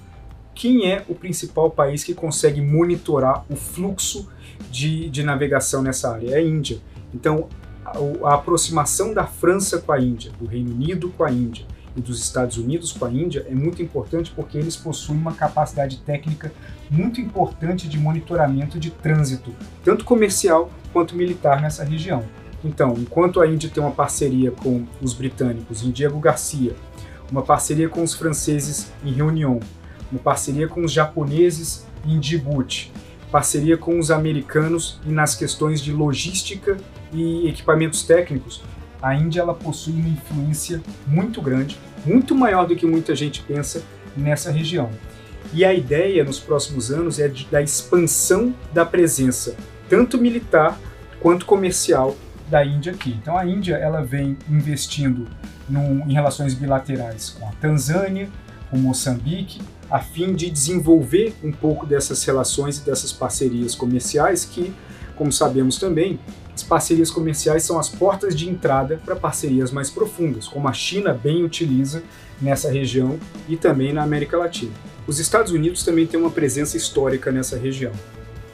quem 0.53 0.91
é 0.91 1.03
o 1.07 1.15
principal 1.15 1.69
país 1.69 2.03
que 2.03 2.13
consegue 2.13 2.61
monitorar 2.61 3.45
o 3.49 3.55
fluxo 3.55 4.29
de, 4.69 5.09
de 5.09 5.23
navegação 5.23 5.81
nessa 5.81 6.13
área? 6.13 6.31
É 6.31 6.35
a 6.35 6.41
Índia. 6.41 6.79
Então, 7.13 7.47
a, 7.85 8.29
a 8.29 8.35
aproximação 8.35 9.13
da 9.13 9.25
França 9.25 9.79
com 9.79 9.91
a 9.91 9.99
Índia, 9.99 10.31
do 10.39 10.45
Reino 10.45 10.71
Unido 10.71 11.09
com 11.09 11.23
a 11.23 11.31
Índia, 11.31 11.65
e 11.95 12.01
dos 12.01 12.21
Estados 12.21 12.57
Unidos 12.57 12.91
com 12.91 13.05
a 13.05 13.11
Índia 13.11 13.45
é 13.49 13.53
muito 13.53 13.81
importante 13.81 14.31
porque 14.31 14.57
eles 14.57 14.75
possuem 14.75 15.17
uma 15.17 15.33
capacidade 15.33 15.97
técnica 15.97 16.51
muito 16.89 17.19
importante 17.19 17.87
de 17.87 17.97
monitoramento 17.97 18.79
de 18.79 18.91
trânsito, 18.91 19.53
tanto 19.83 20.05
comercial 20.05 20.69
quanto 20.93 21.15
militar 21.15 21.61
nessa 21.61 21.83
região. 21.83 22.23
Então, 22.63 22.93
enquanto 22.97 23.41
a 23.41 23.47
Índia 23.47 23.69
tem 23.69 23.81
uma 23.83 23.91
parceria 23.91 24.51
com 24.51 24.85
os 25.01 25.13
britânicos 25.13 25.83
em 25.83 25.91
Diego 25.91 26.19
Garcia, 26.19 26.75
uma 27.31 27.41
parceria 27.41 27.89
com 27.89 28.03
os 28.03 28.13
franceses 28.13 28.91
em 29.03 29.11
Reunião, 29.11 29.59
uma 30.11 30.19
parceria 30.19 30.67
com 30.67 30.83
os 30.83 30.91
japoneses 30.91 31.85
em 32.05 32.19
Djibouti, 32.19 32.91
parceria 33.31 33.77
com 33.77 33.97
os 33.97 34.11
americanos 34.11 34.99
nas 35.05 35.35
questões 35.35 35.81
de 35.81 35.91
logística 35.91 36.77
e 37.13 37.47
equipamentos 37.47 38.03
técnicos, 38.03 38.61
a 39.01 39.15
Índia 39.15 39.41
ela 39.41 39.53
possui 39.53 39.93
uma 39.93 40.09
influência 40.09 40.81
muito 41.07 41.41
grande, 41.41 41.77
muito 42.05 42.35
maior 42.35 42.67
do 42.67 42.75
que 42.75 42.85
muita 42.85 43.15
gente 43.15 43.41
pensa 43.41 43.83
nessa 44.15 44.51
região. 44.51 44.89
E 45.53 45.65
a 45.65 45.73
ideia 45.73 46.23
nos 46.23 46.39
próximos 46.39 46.91
anos 46.91 47.19
é 47.19 47.27
de, 47.27 47.45
da 47.47 47.61
expansão 47.61 48.53
da 48.71 48.85
presença, 48.85 49.55
tanto 49.89 50.17
militar 50.17 50.79
quanto 51.19 51.45
comercial, 51.45 52.15
da 52.47 52.65
Índia 52.65 52.91
aqui. 52.91 53.17
Então 53.21 53.37
a 53.37 53.45
Índia 53.45 53.75
ela 53.75 54.03
vem 54.03 54.37
investindo 54.49 55.27
em 55.69 56.13
relações 56.13 56.53
bilaterais 56.53 57.29
com 57.29 57.47
a 57.47 57.51
Tanzânia, 57.53 58.29
com 58.69 58.77
Moçambique, 58.77 59.61
a 59.91 59.99
fim 59.99 60.33
de 60.33 60.49
desenvolver 60.49 61.33
um 61.43 61.51
pouco 61.51 61.85
dessas 61.85 62.23
relações 62.23 62.77
e 62.77 62.81
dessas 62.81 63.11
parcerias 63.11 63.75
comerciais 63.75 64.45
que, 64.45 64.73
como 65.17 65.33
sabemos 65.33 65.77
também, 65.77 66.17
as 66.55 66.63
parcerias 66.63 67.11
comerciais 67.11 67.63
são 67.63 67.77
as 67.77 67.89
portas 67.89 68.33
de 68.33 68.49
entrada 68.49 69.01
para 69.03 69.17
parcerias 69.17 69.69
mais 69.69 69.89
profundas, 69.89 70.47
como 70.47 70.67
a 70.67 70.73
China 70.73 71.13
bem 71.13 71.43
utiliza 71.43 72.03
nessa 72.41 72.71
região 72.71 73.19
e 73.49 73.57
também 73.57 73.91
na 73.91 74.01
América 74.01 74.37
Latina. 74.37 74.71
Os 75.05 75.19
Estados 75.19 75.51
Unidos 75.51 75.83
também 75.83 76.07
têm 76.07 76.19
uma 76.19 76.31
presença 76.31 76.77
histórica 76.77 77.31
nessa 77.31 77.57
região. 77.57 77.91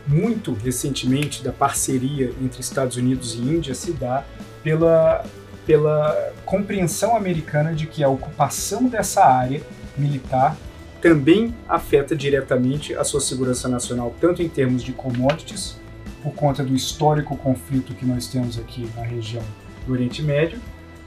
Muito 0.08 0.54
recentemente, 0.54 1.44
da 1.44 1.52
parceria 1.52 2.32
entre 2.42 2.62
Estados 2.62 2.98
Unidos 2.98 3.36
e 3.36 3.40
Índia 3.40 3.76
se 3.76 3.92
dá 3.92 4.24
pela, 4.64 5.24
pela 5.66 6.34
compreensão 6.46 7.16
americana 7.16 7.74
de 7.74 7.86
que 7.86 8.04
a 8.04 8.10
ocupação 8.10 8.88
dessa 8.88 9.24
área 9.24 9.62
militar 9.98 10.58
também 11.08 11.56
afeta 11.70 12.14
diretamente 12.14 12.94
a 12.94 13.02
sua 13.02 13.22
segurança 13.22 13.70
nacional, 13.70 14.14
tanto 14.20 14.44
em 14.44 14.50
termos 14.50 14.84
de 14.84 14.92
commodities 14.92 15.78
por 16.22 16.34
conta 16.34 16.66
do 16.66 16.76
histórico 16.76 17.38
conflito 17.38 17.94
que 17.94 18.06
nós 18.06 18.28
temos 18.28 18.60
aqui 18.60 18.90
na 18.94 19.04
região 19.04 19.44
do 19.86 19.94
Oriente 19.94 20.22
Médio, 20.22 20.60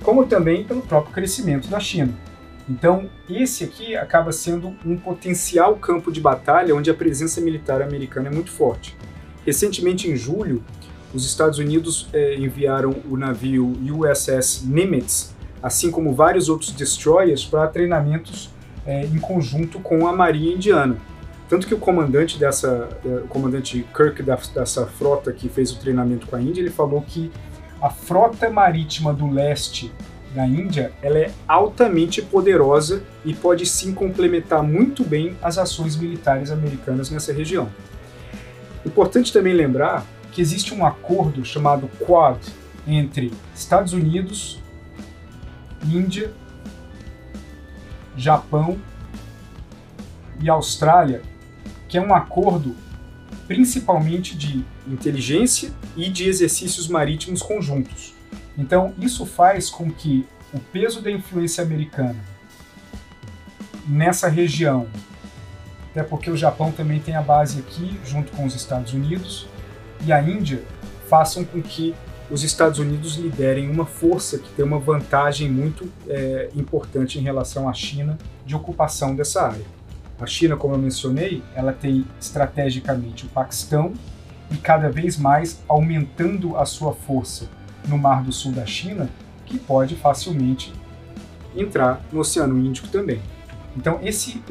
como 0.02 0.25
também 0.25 0.64
pelo 0.64 0.80
próprio 0.80 1.12
crescimento 1.12 1.69
da 1.69 1.78
China. 1.78 2.14
Então, 2.66 3.11
esse 3.28 3.62
aqui 3.62 3.95
acaba 3.95 4.33
sendo 4.33 4.75
um 4.87 4.97
potencial 4.97 5.76
campo 5.76 6.11
de 6.11 6.19
batalha 6.19 6.75
onde 6.75 6.90
a 6.90 6.95
presença 6.95 7.38
militar 7.38 7.83
americana 7.83 8.28
é 8.28 8.33
muito 8.33 8.50
forte. 8.50 8.97
Recentemente, 9.45 10.09
em 10.09 10.16
julho, 10.16 10.64
os 11.12 11.26
Estados 11.26 11.59
Unidos 11.59 12.09
eh, 12.14 12.37
enviaram 12.37 12.97
o 13.11 13.19
navio 13.19 13.71
USS 13.83 14.62
Nimitz, 14.64 15.35
assim 15.62 15.90
como 15.90 16.14
vários 16.14 16.48
outros 16.48 16.72
destroyers, 16.72 17.44
para 17.44 17.66
treinamentos 17.66 18.48
eh, 18.87 19.05
em 19.05 19.19
conjunto 19.19 19.81
com 19.81 20.07
a 20.07 20.12
Marinha 20.12 20.55
Indiana. 20.55 20.97
Tanto 21.49 21.66
que 21.66 21.75
o 21.75 21.79
comandante 21.79 22.38
dessa, 22.38 22.88
o 23.05 23.27
comandante 23.27 23.85
Kirk 23.95 24.23
dessa 24.23 24.87
frota 24.87 25.33
que 25.33 25.49
fez 25.49 25.73
o 25.73 25.81
treinamento 25.81 26.27
com 26.29 26.37
a 26.37 26.40
Índia, 26.40 26.61
ele 26.61 26.71
falou 26.71 27.03
que 27.03 27.31
a 27.83 27.90
frota 27.90 28.49
marítima 28.49 29.12
do 29.12 29.29
leste 29.29 29.93
da 30.35 30.47
Índia 30.47 30.93
ela 31.03 31.19
é 31.19 31.33
altamente 31.49 32.23
poderosa 32.23 33.03
e 33.25 33.35
pode 33.35 33.66
sim 33.66 33.93
complementar 33.93 34.62
muito 34.62 35.03
bem 35.03 35.37
as 35.43 35.59
ações 35.59 35.97
militares 35.97 36.51
americanas 36.51 37.11
nessa 37.11 37.33
região. 37.33 37.69
Importante 38.87 39.33
também 39.33 39.53
lembrar 39.53 40.07
que 40.31 40.40
existe 40.40 40.73
um 40.73 40.87
acordo 40.87 41.45
chamado 41.45 41.90
Quad 41.99 42.38
entre 42.87 43.33
Estados 43.55 43.93
Unidos, 43.93 44.61
Índia, 45.85 46.31
Japão 48.20 48.78
e 50.40 50.48
Austrália 50.48 51.22
que 51.90 51.98
é 51.98 52.00
um 52.00 52.14
acordo 52.14 52.76
principalmente 53.48 54.37
de 54.37 54.64
inteligência 54.87 55.72
e 55.96 56.09
de 56.09 56.28
exercícios 56.28 56.87
marítimos 56.87 57.42
conjuntos. 57.42 58.14
Então, 58.56 58.94
isso 59.00 59.26
faz 59.26 59.68
com 59.68 59.90
que 59.90 60.24
o 60.54 60.61
peso 60.61 61.02
da 61.02 61.11
influência 61.11 61.64
americana 61.64 62.16
nessa 63.88 64.28
região, 64.28 64.87
até 65.90 66.04
porque 66.04 66.30
o 66.30 66.37
Japão 66.37 66.70
também 66.70 67.00
tem 67.00 67.16
a 67.16 67.22
base 67.22 67.59
aqui, 67.59 67.98
junto 68.04 68.30
com 68.30 68.44
os 68.44 68.54
Estados 68.54 68.92
Unidos, 68.92 69.48
e 70.06 70.12
a 70.12 70.22
Índia, 70.22 70.62
façam 71.09 71.44
com 71.44 71.61
que 71.61 71.92
os 72.31 72.45
Estados 72.45 72.79
Unidos 72.79 73.16
liderem 73.16 73.69
uma 73.69 73.85
força 73.85 74.38
que 74.38 74.49
tem 74.51 74.64
uma 74.64 74.79
vantagem 74.79 75.51
muito 75.51 75.90
é, 76.09 76.49
importante 76.55 77.19
em 77.19 77.23
relação 77.23 77.69
à 77.69 77.73
China 77.73 78.16
de 78.47 78.55
ocupação 78.55 79.16
dessa 79.16 79.43
área. 79.43 79.64
A 80.21 80.27
China, 80.27 80.57
como 80.57 80.75
eu 80.75 80.79
mencionei, 80.79 81.43
ela 81.55 81.73
tem 81.73 82.07
estrategicamente 82.21 83.27
o 83.27 83.29
Paquistão 83.31 83.93
e 84.51 84.57
cada 84.57 84.88
vez 84.88 85.16
mais 85.16 85.61
aumentando 85.66 86.57
a 86.57 86.64
sua 86.64 86.93
força 86.93 87.49
no 87.88 87.99
Mar 87.99 88.23
do 88.23 88.33
Sul 88.33 88.53
da 88.53 88.66
China, 88.66 89.09
que 89.47 89.59
pode 89.59 89.97
facilmente 89.97 90.73
entrar 91.57 92.01
no 92.12 92.21
Oceano 92.21 92.59
Índico 92.59 92.88
também. 92.88 93.21
Então 93.77 93.99
esse 94.03 94.43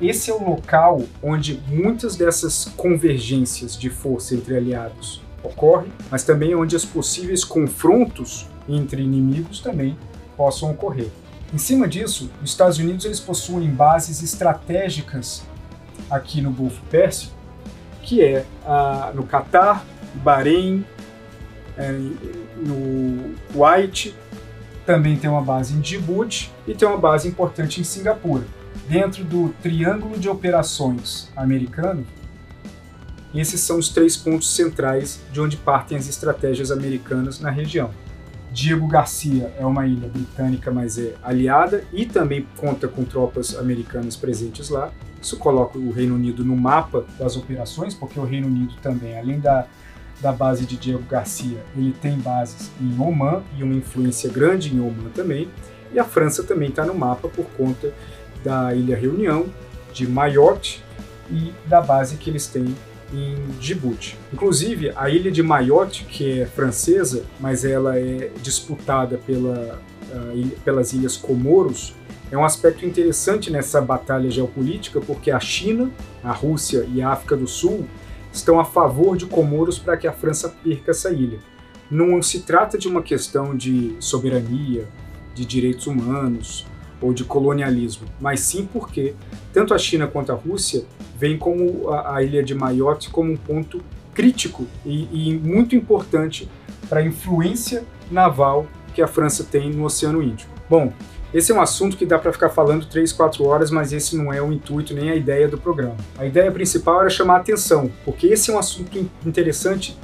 esse 0.00 0.30
é 0.30 0.34
o 0.34 0.42
local 0.42 1.02
onde 1.22 1.60
muitas 1.68 2.16
dessas 2.16 2.64
convergências 2.76 3.76
de 3.76 3.88
força 3.88 4.34
entre 4.34 4.56
aliados 4.56 5.21
ocorrem, 5.42 5.92
mas 6.10 6.22
também 6.22 6.54
onde 6.54 6.76
os 6.76 6.84
possíveis 6.84 7.44
confrontos 7.44 8.46
entre 8.68 9.02
inimigos 9.02 9.60
também 9.60 9.96
possam 10.36 10.70
ocorrer. 10.70 11.08
Em 11.52 11.58
cima 11.58 11.86
disso, 11.86 12.30
os 12.42 12.50
Estados 12.50 12.78
Unidos 12.78 13.04
eles 13.04 13.20
possuem 13.20 13.68
bases 13.68 14.22
estratégicas 14.22 15.42
aqui 16.10 16.40
no 16.40 16.50
Golfo 16.50 16.80
Pérsico, 16.90 17.34
que 18.02 18.22
é 18.22 18.44
ah, 18.64 19.12
no 19.14 19.24
Catar, 19.24 19.84
Bahrein, 20.14 20.84
é, 21.76 21.92
no 22.56 23.34
Kuwait, 23.52 24.14
também 24.84 25.16
tem 25.16 25.30
uma 25.30 25.42
base 25.42 25.74
em 25.74 25.80
Djibouti 25.80 26.50
e 26.66 26.74
tem 26.74 26.86
uma 26.86 26.98
base 26.98 27.28
importante 27.28 27.80
em 27.80 27.84
Singapura. 27.84 28.44
Dentro 28.88 29.22
do 29.24 29.50
triângulo 29.62 30.18
de 30.18 30.28
operações 30.28 31.30
americano, 31.36 32.06
esses 33.40 33.60
são 33.60 33.78
os 33.78 33.88
três 33.88 34.16
pontos 34.16 34.54
centrais 34.54 35.20
de 35.32 35.40
onde 35.40 35.56
partem 35.56 35.96
as 35.96 36.08
estratégias 36.08 36.70
americanas 36.70 37.40
na 37.40 37.50
região. 37.50 37.90
Diego 38.52 38.86
Garcia 38.86 39.50
é 39.58 39.64
uma 39.64 39.86
ilha 39.86 40.08
britânica, 40.08 40.70
mas 40.70 40.98
é 40.98 41.14
aliada 41.22 41.84
e 41.90 42.04
também 42.04 42.46
conta 42.58 42.86
com 42.86 43.02
tropas 43.02 43.56
americanas 43.56 44.14
presentes 44.14 44.68
lá. 44.68 44.92
Isso 45.22 45.38
coloca 45.38 45.78
o 45.78 45.90
Reino 45.90 46.14
Unido 46.16 46.44
no 46.44 46.54
mapa 46.54 47.06
das 47.18 47.34
operações, 47.36 47.94
porque 47.94 48.20
o 48.20 48.24
Reino 48.24 48.48
Unido 48.48 48.74
também, 48.82 49.18
além 49.18 49.40
da, 49.40 49.66
da 50.20 50.32
base 50.32 50.66
de 50.66 50.76
Diego 50.76 51.02
Garcia, 51.08 51.64
ele 51.74 51.92
tem 51.92 52.18
bases 52.18 52.70
em 52.78 53.00
Oman 53.00 53.42
e 53.56 53.62
uma 53.62 53.74
influência 53.74 54.30
grande 54.30 54.74
em 54.74 54.80
Oman 54.80 55.08
também. 55.14 55.48
E 55.90 55.98
a 55.98 56.04
França 56.04 56.42
também 56.42 56.68
está 56.68 56.84
no 56.84 56.94
mapa 56.94 57.28
por 57.28 57.46
conta 57.56 57.90
da 58.44 58.74
Ilha 58.74 58.96
Reunião, 58.96 59.46
de 59.94 60.06
Mayotte 60.06 60.82
e 61.30 61.54
da 61.66 61.80
base 61.80 62.16
que 62.16 62.28
eles 62.28 62.46
têm 62.46 62.74
em 63.12 63.36
Djibouti. 63.58 64.16
Inclusive, 64.32 64.92
a 64.96 65.08
ilha 65.10 65.30
de 65.30 65.42
Mayotte, 65.42 66.04
que 66.04 66.40
é 66.40 66.46
francesa, 66.46 67.24
mas 67.38 67.64
ela 67.64 67.98
é 67.98 68.30
disputada 68.42 69.18
pela, 69.18 69.80
pelas 70.64 70.92
ilhas 70.92 71.16
Comoros, 71.16 71.94
é 72.30 72.38
um 72.38 72.44
aspecto 72.44 72.86
interessante 72.86 73.50
nessa 73.50 73.80
batalha 73.80 74.30
geopolítica, 74.30 75.00
porque 75.00 75.30
a 75.30 75.38
China, 75.38 75.90
a 76.24 76.32
Rússia 76.32 76.88
e 76.92 77.02
a 77.02 77.10
África 77.10 77.36
do 77.36 77.46
Sul 77.46 77.84
estão 78.32 78.58
a 78.58 78.64
favor 78.64 79.16
de 79.18 79.26
Comoros 79.26 79.78
para 79.78 79.98
que 79.98 80.06
a 80.06 80.12
França 80.12 80.48
perca 80.48 80.92
essa 80.92 81.10
ilha. 81.10 81.38
Não 81.90 82.22
se 82.22 82.40
trata 82.40 82.78
de 82.78 82.88
uma 82.88 83.02
questão 83.02 83.54
de 83.54 83.94
soberania, 84.00 84.88
de 85.34 85.44
direitos 85.44 85.86
humanos 85.86 86.66
ou 87.02 87.12
de 87.12 87.24
colonialismo, 87.24 88.06
mas 88.20 88.40
sim 88.40 88.68
porque 88.72 89.14
tanto 89.52 89.74
a 89.74 89.78
China 89.78 90.06
quanto 90.06 90.32
a 90.32 90.34
Rússia 90.34 90.84
veem 91.18 91.36
como 91.36 91.90
a, 91.90 92.16
a 92.16 92.22
ilha 92.22 92.42
de 92.42 92.54
Mayotte 92.54 93.10
como 93.10 93.32
um 93.32 93.36
ponto 93.36 93.82
crítico 94.14 94.66
e, 94.86 95.30
e 95.30 95.38
muito 95.38 95.74
importante 95.74 96.48
para 96.88 97.00
a 97.00 97.04
influência 97.04 97.84
naval 98.10 98.66
que 98.94 99.02
a 99.02 99.06
França 99.06 99.44
tem 99.44 99.70
no 99.70 99.84
Oceano 99.84 100.22
Índico. 100.22 100.50
Bom, 100.68 100.92
esse 101.32 101.50
é 101.50 101.54
um 101.54 101.62
assunto 101.62 101.96
que 101.96 102.04
dá 102.04 102.18
para 102.18 102.30
ficar 102.30 102.50
falando 102.50 102.84
3, 102.84 103.10
4 103.10 103.44
horas, 103.44 103.70
mas 103.70 103.92
esse 103.92 104.16
não 104.16 104.30
é 104.30 104.42
o 104.42 104.52
intuito 104.52 104.92
nem 104.94 105.10
a 105.10 105.16
ideia 105.16 105.48
do 105.48 105.56
programa. 105.56 105.96
A 106.18 106.26
ideia 106.26 106.52
principal 106.52 107.00
era 107.00 107.08
chamar 107.08 107.36
a 107.36 107.38
atenção, 107.38 107.90
porque 108.04 108.26
esse 108.26 108.50
é 108.50 108.54
um 108.54 108.58
assunto 108.58 108.98
interessante, 109.24 109.96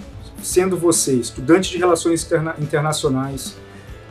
sendo 0.43 0.77
você 0.77 1.13
estudante 1.15 1.71
de 1.71 1.77
relações 1.77 2.25
interna 2.25 2.55
internacionais, 2.59 3.57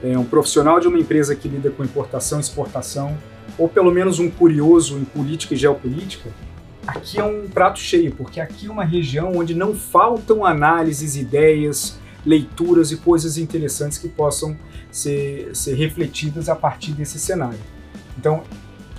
é, 0.03 0.17
um 0.17 0.25
profissional 0.25 0.79
de 0.79 0.87
uma 0.87 0.99
empresa 0.99 1.35
que 1.35 1.47
lida 1.47 1.69
com 1.69 1.83
importação 1.83 2.39
e 2.39 2.41
exportação, 2.41 3.17
ou 3.57 3.67
pelo 3.67 3.91
menos 3.91 4.19
um 4.19 4.29
curioso 4.29 4.97
em 4.97 5.05
política 5.05 5.53
e 5.53 5.57
geopolítica, 5.57 6.29
aqui 6.85 7.19
é 7.19 7.23
um 7.23 7.47
prato 7.47 7.79
cheio, 7.79 8.13
porque 8.13 8.39
aqui 8.39 8.67
é 8.67 8.71
uma 8.71 8.83
região 8.83 9.35
onde 9.35 9.55
não 9.55 9.73
faltam 9.73 10.45
análises, 10.45 11.15
ideias, 11.15 11.97
leituras 12.25 12.91
e 12.91 12.97
coisas 12.97 13.37
interessantes 13.37 13.97
que 13.97 14.07
possam 14.07 14.57
ser, 14.91 15.55
ser 15.55 15.75
refletidas 15.75 16.49
a 16.49 16.55
partir 16.55 16.91
desse 16.91 17.19
cenário. 17.19 17.59
Então, 18.17 18.43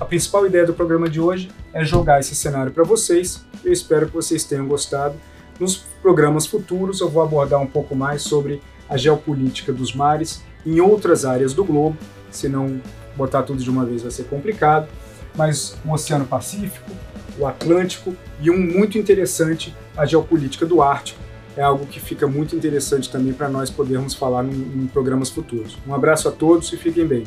a 0.01 0.05
principal 0.05 0.47
ideia 0.47 0.65
do 0.65 0.73
programa 0.73 1.09
de 1.09 1.21
hoje 1.21 1.51
é 1.73 1.85
jogar 1.85 2.21
esse 2.21 2.35
cenário 2.35 2.73
para 2.73 2.85
vocês. 2.85 3.45
Eu 3.65 3.73
espero 3.73 4.07
que 4.07 4.15
vocês 4.15 4.45
tenham 4.45 4.67
gostado. 4.67 5.17
Nos 5.59 5.77
programas 6.01 6.47
futuros, 6.47 7.01
eu 7.01 7.09
vou 7.09 7.23
abordar 7.23 7.61
um 7.61 7.67
pouco 7.67 7.97
mais 7.97 8.23
sobre 8.23 8.63
a 8.89 8.97
geopolítica 8.97 9.73
dos 9.73 9.93
mares 9.93 10.43
em 10.65 10.81
outras 10.81 11.25
áreas 11.25 11.53
do 11.55 11.65
globo, 11.65 11.97
se 12.31 12.49
não 12.49 12.81
botar 13.17 13.43
tudo 13.43 13.63
de 13.63 13.71
uma 13.71 13.85
vez 13.85 14.03
vai 14.03 14.11
ser 14.11 14.25
complicado, 14.25 14.89
mas 15.35 15.77
o 15.85 15.93
Oceano 15.93 16.25
Pacífico, 16.25 16.91
o 17.39 17.47
Atlântico 17.47 18.15
e 18.41 18.51
um 18.51 18.59
muito 18.59 18.99
interessante, 18.99 19.75
a 19.97 20.05
geopolítica 20.05 20.67
do 20.67 20.83
Ártico, 20.83 21.21
é 21.57 21.63
algo 21.63 21.87
que 21.87 21.99
fica 21.99 22.27
muito 22.27 22.55
interessante 22.55 23.11
também 23.11 23.33
para 23.33 23.49
nós 23.49 23.69
podermos 23.69 24.15
falar 24.15 24.45
em, 24.45 24.51
em 24.51 24.87
programas 24.87 25.29
futuros. 25.29 25.77
Um 25.87 25.93
abraço 25.93 26.29
a 26.29 26.31
todos 26.31 26.73
e 26.73 26.77
fiquem 26.77 27.05
bem. 27.05 27.25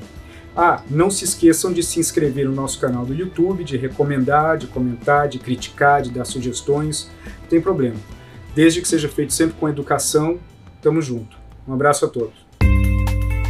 Ah, 0.56 0.82
não 0.90 1.10
se 1.10 1.24
esqueçam 1.24 1.72
de 1.72 1.82
se 1.82 2.00
inscrever 2.00 2.46
no 2.46 2.54
nosso 2.54 2.80
canal 2.80 3.06
do 3.06 3.14
YouTube, 3.14 3.64
de 3.64 3.78
recomendar, 3.78 4.58
de 4.58 4.68
comentar, 4.68 5.28
de 5.28 5.40
criticar, 5.40 6.02
de 6.02 6.12
dar 6.12 6.26
sugestões. 6.26 7.10
Não 7.42 7.48
tem 7.48 7.62
problema. 7.62 7.96
Desde 8.54 8.82
que 8.82 8.88
seja 8.88 9.08
feito 9.08 9.34
sempre 9.34 9.56
com 9.58 9.68
educação, 9.68 10.40
tamo 10.82 11.02
junto. 11.02 11.38
Um 11.68 11.74
abraço 11.74 12.06
a 12.06 12.10
todos. 12.10 12.41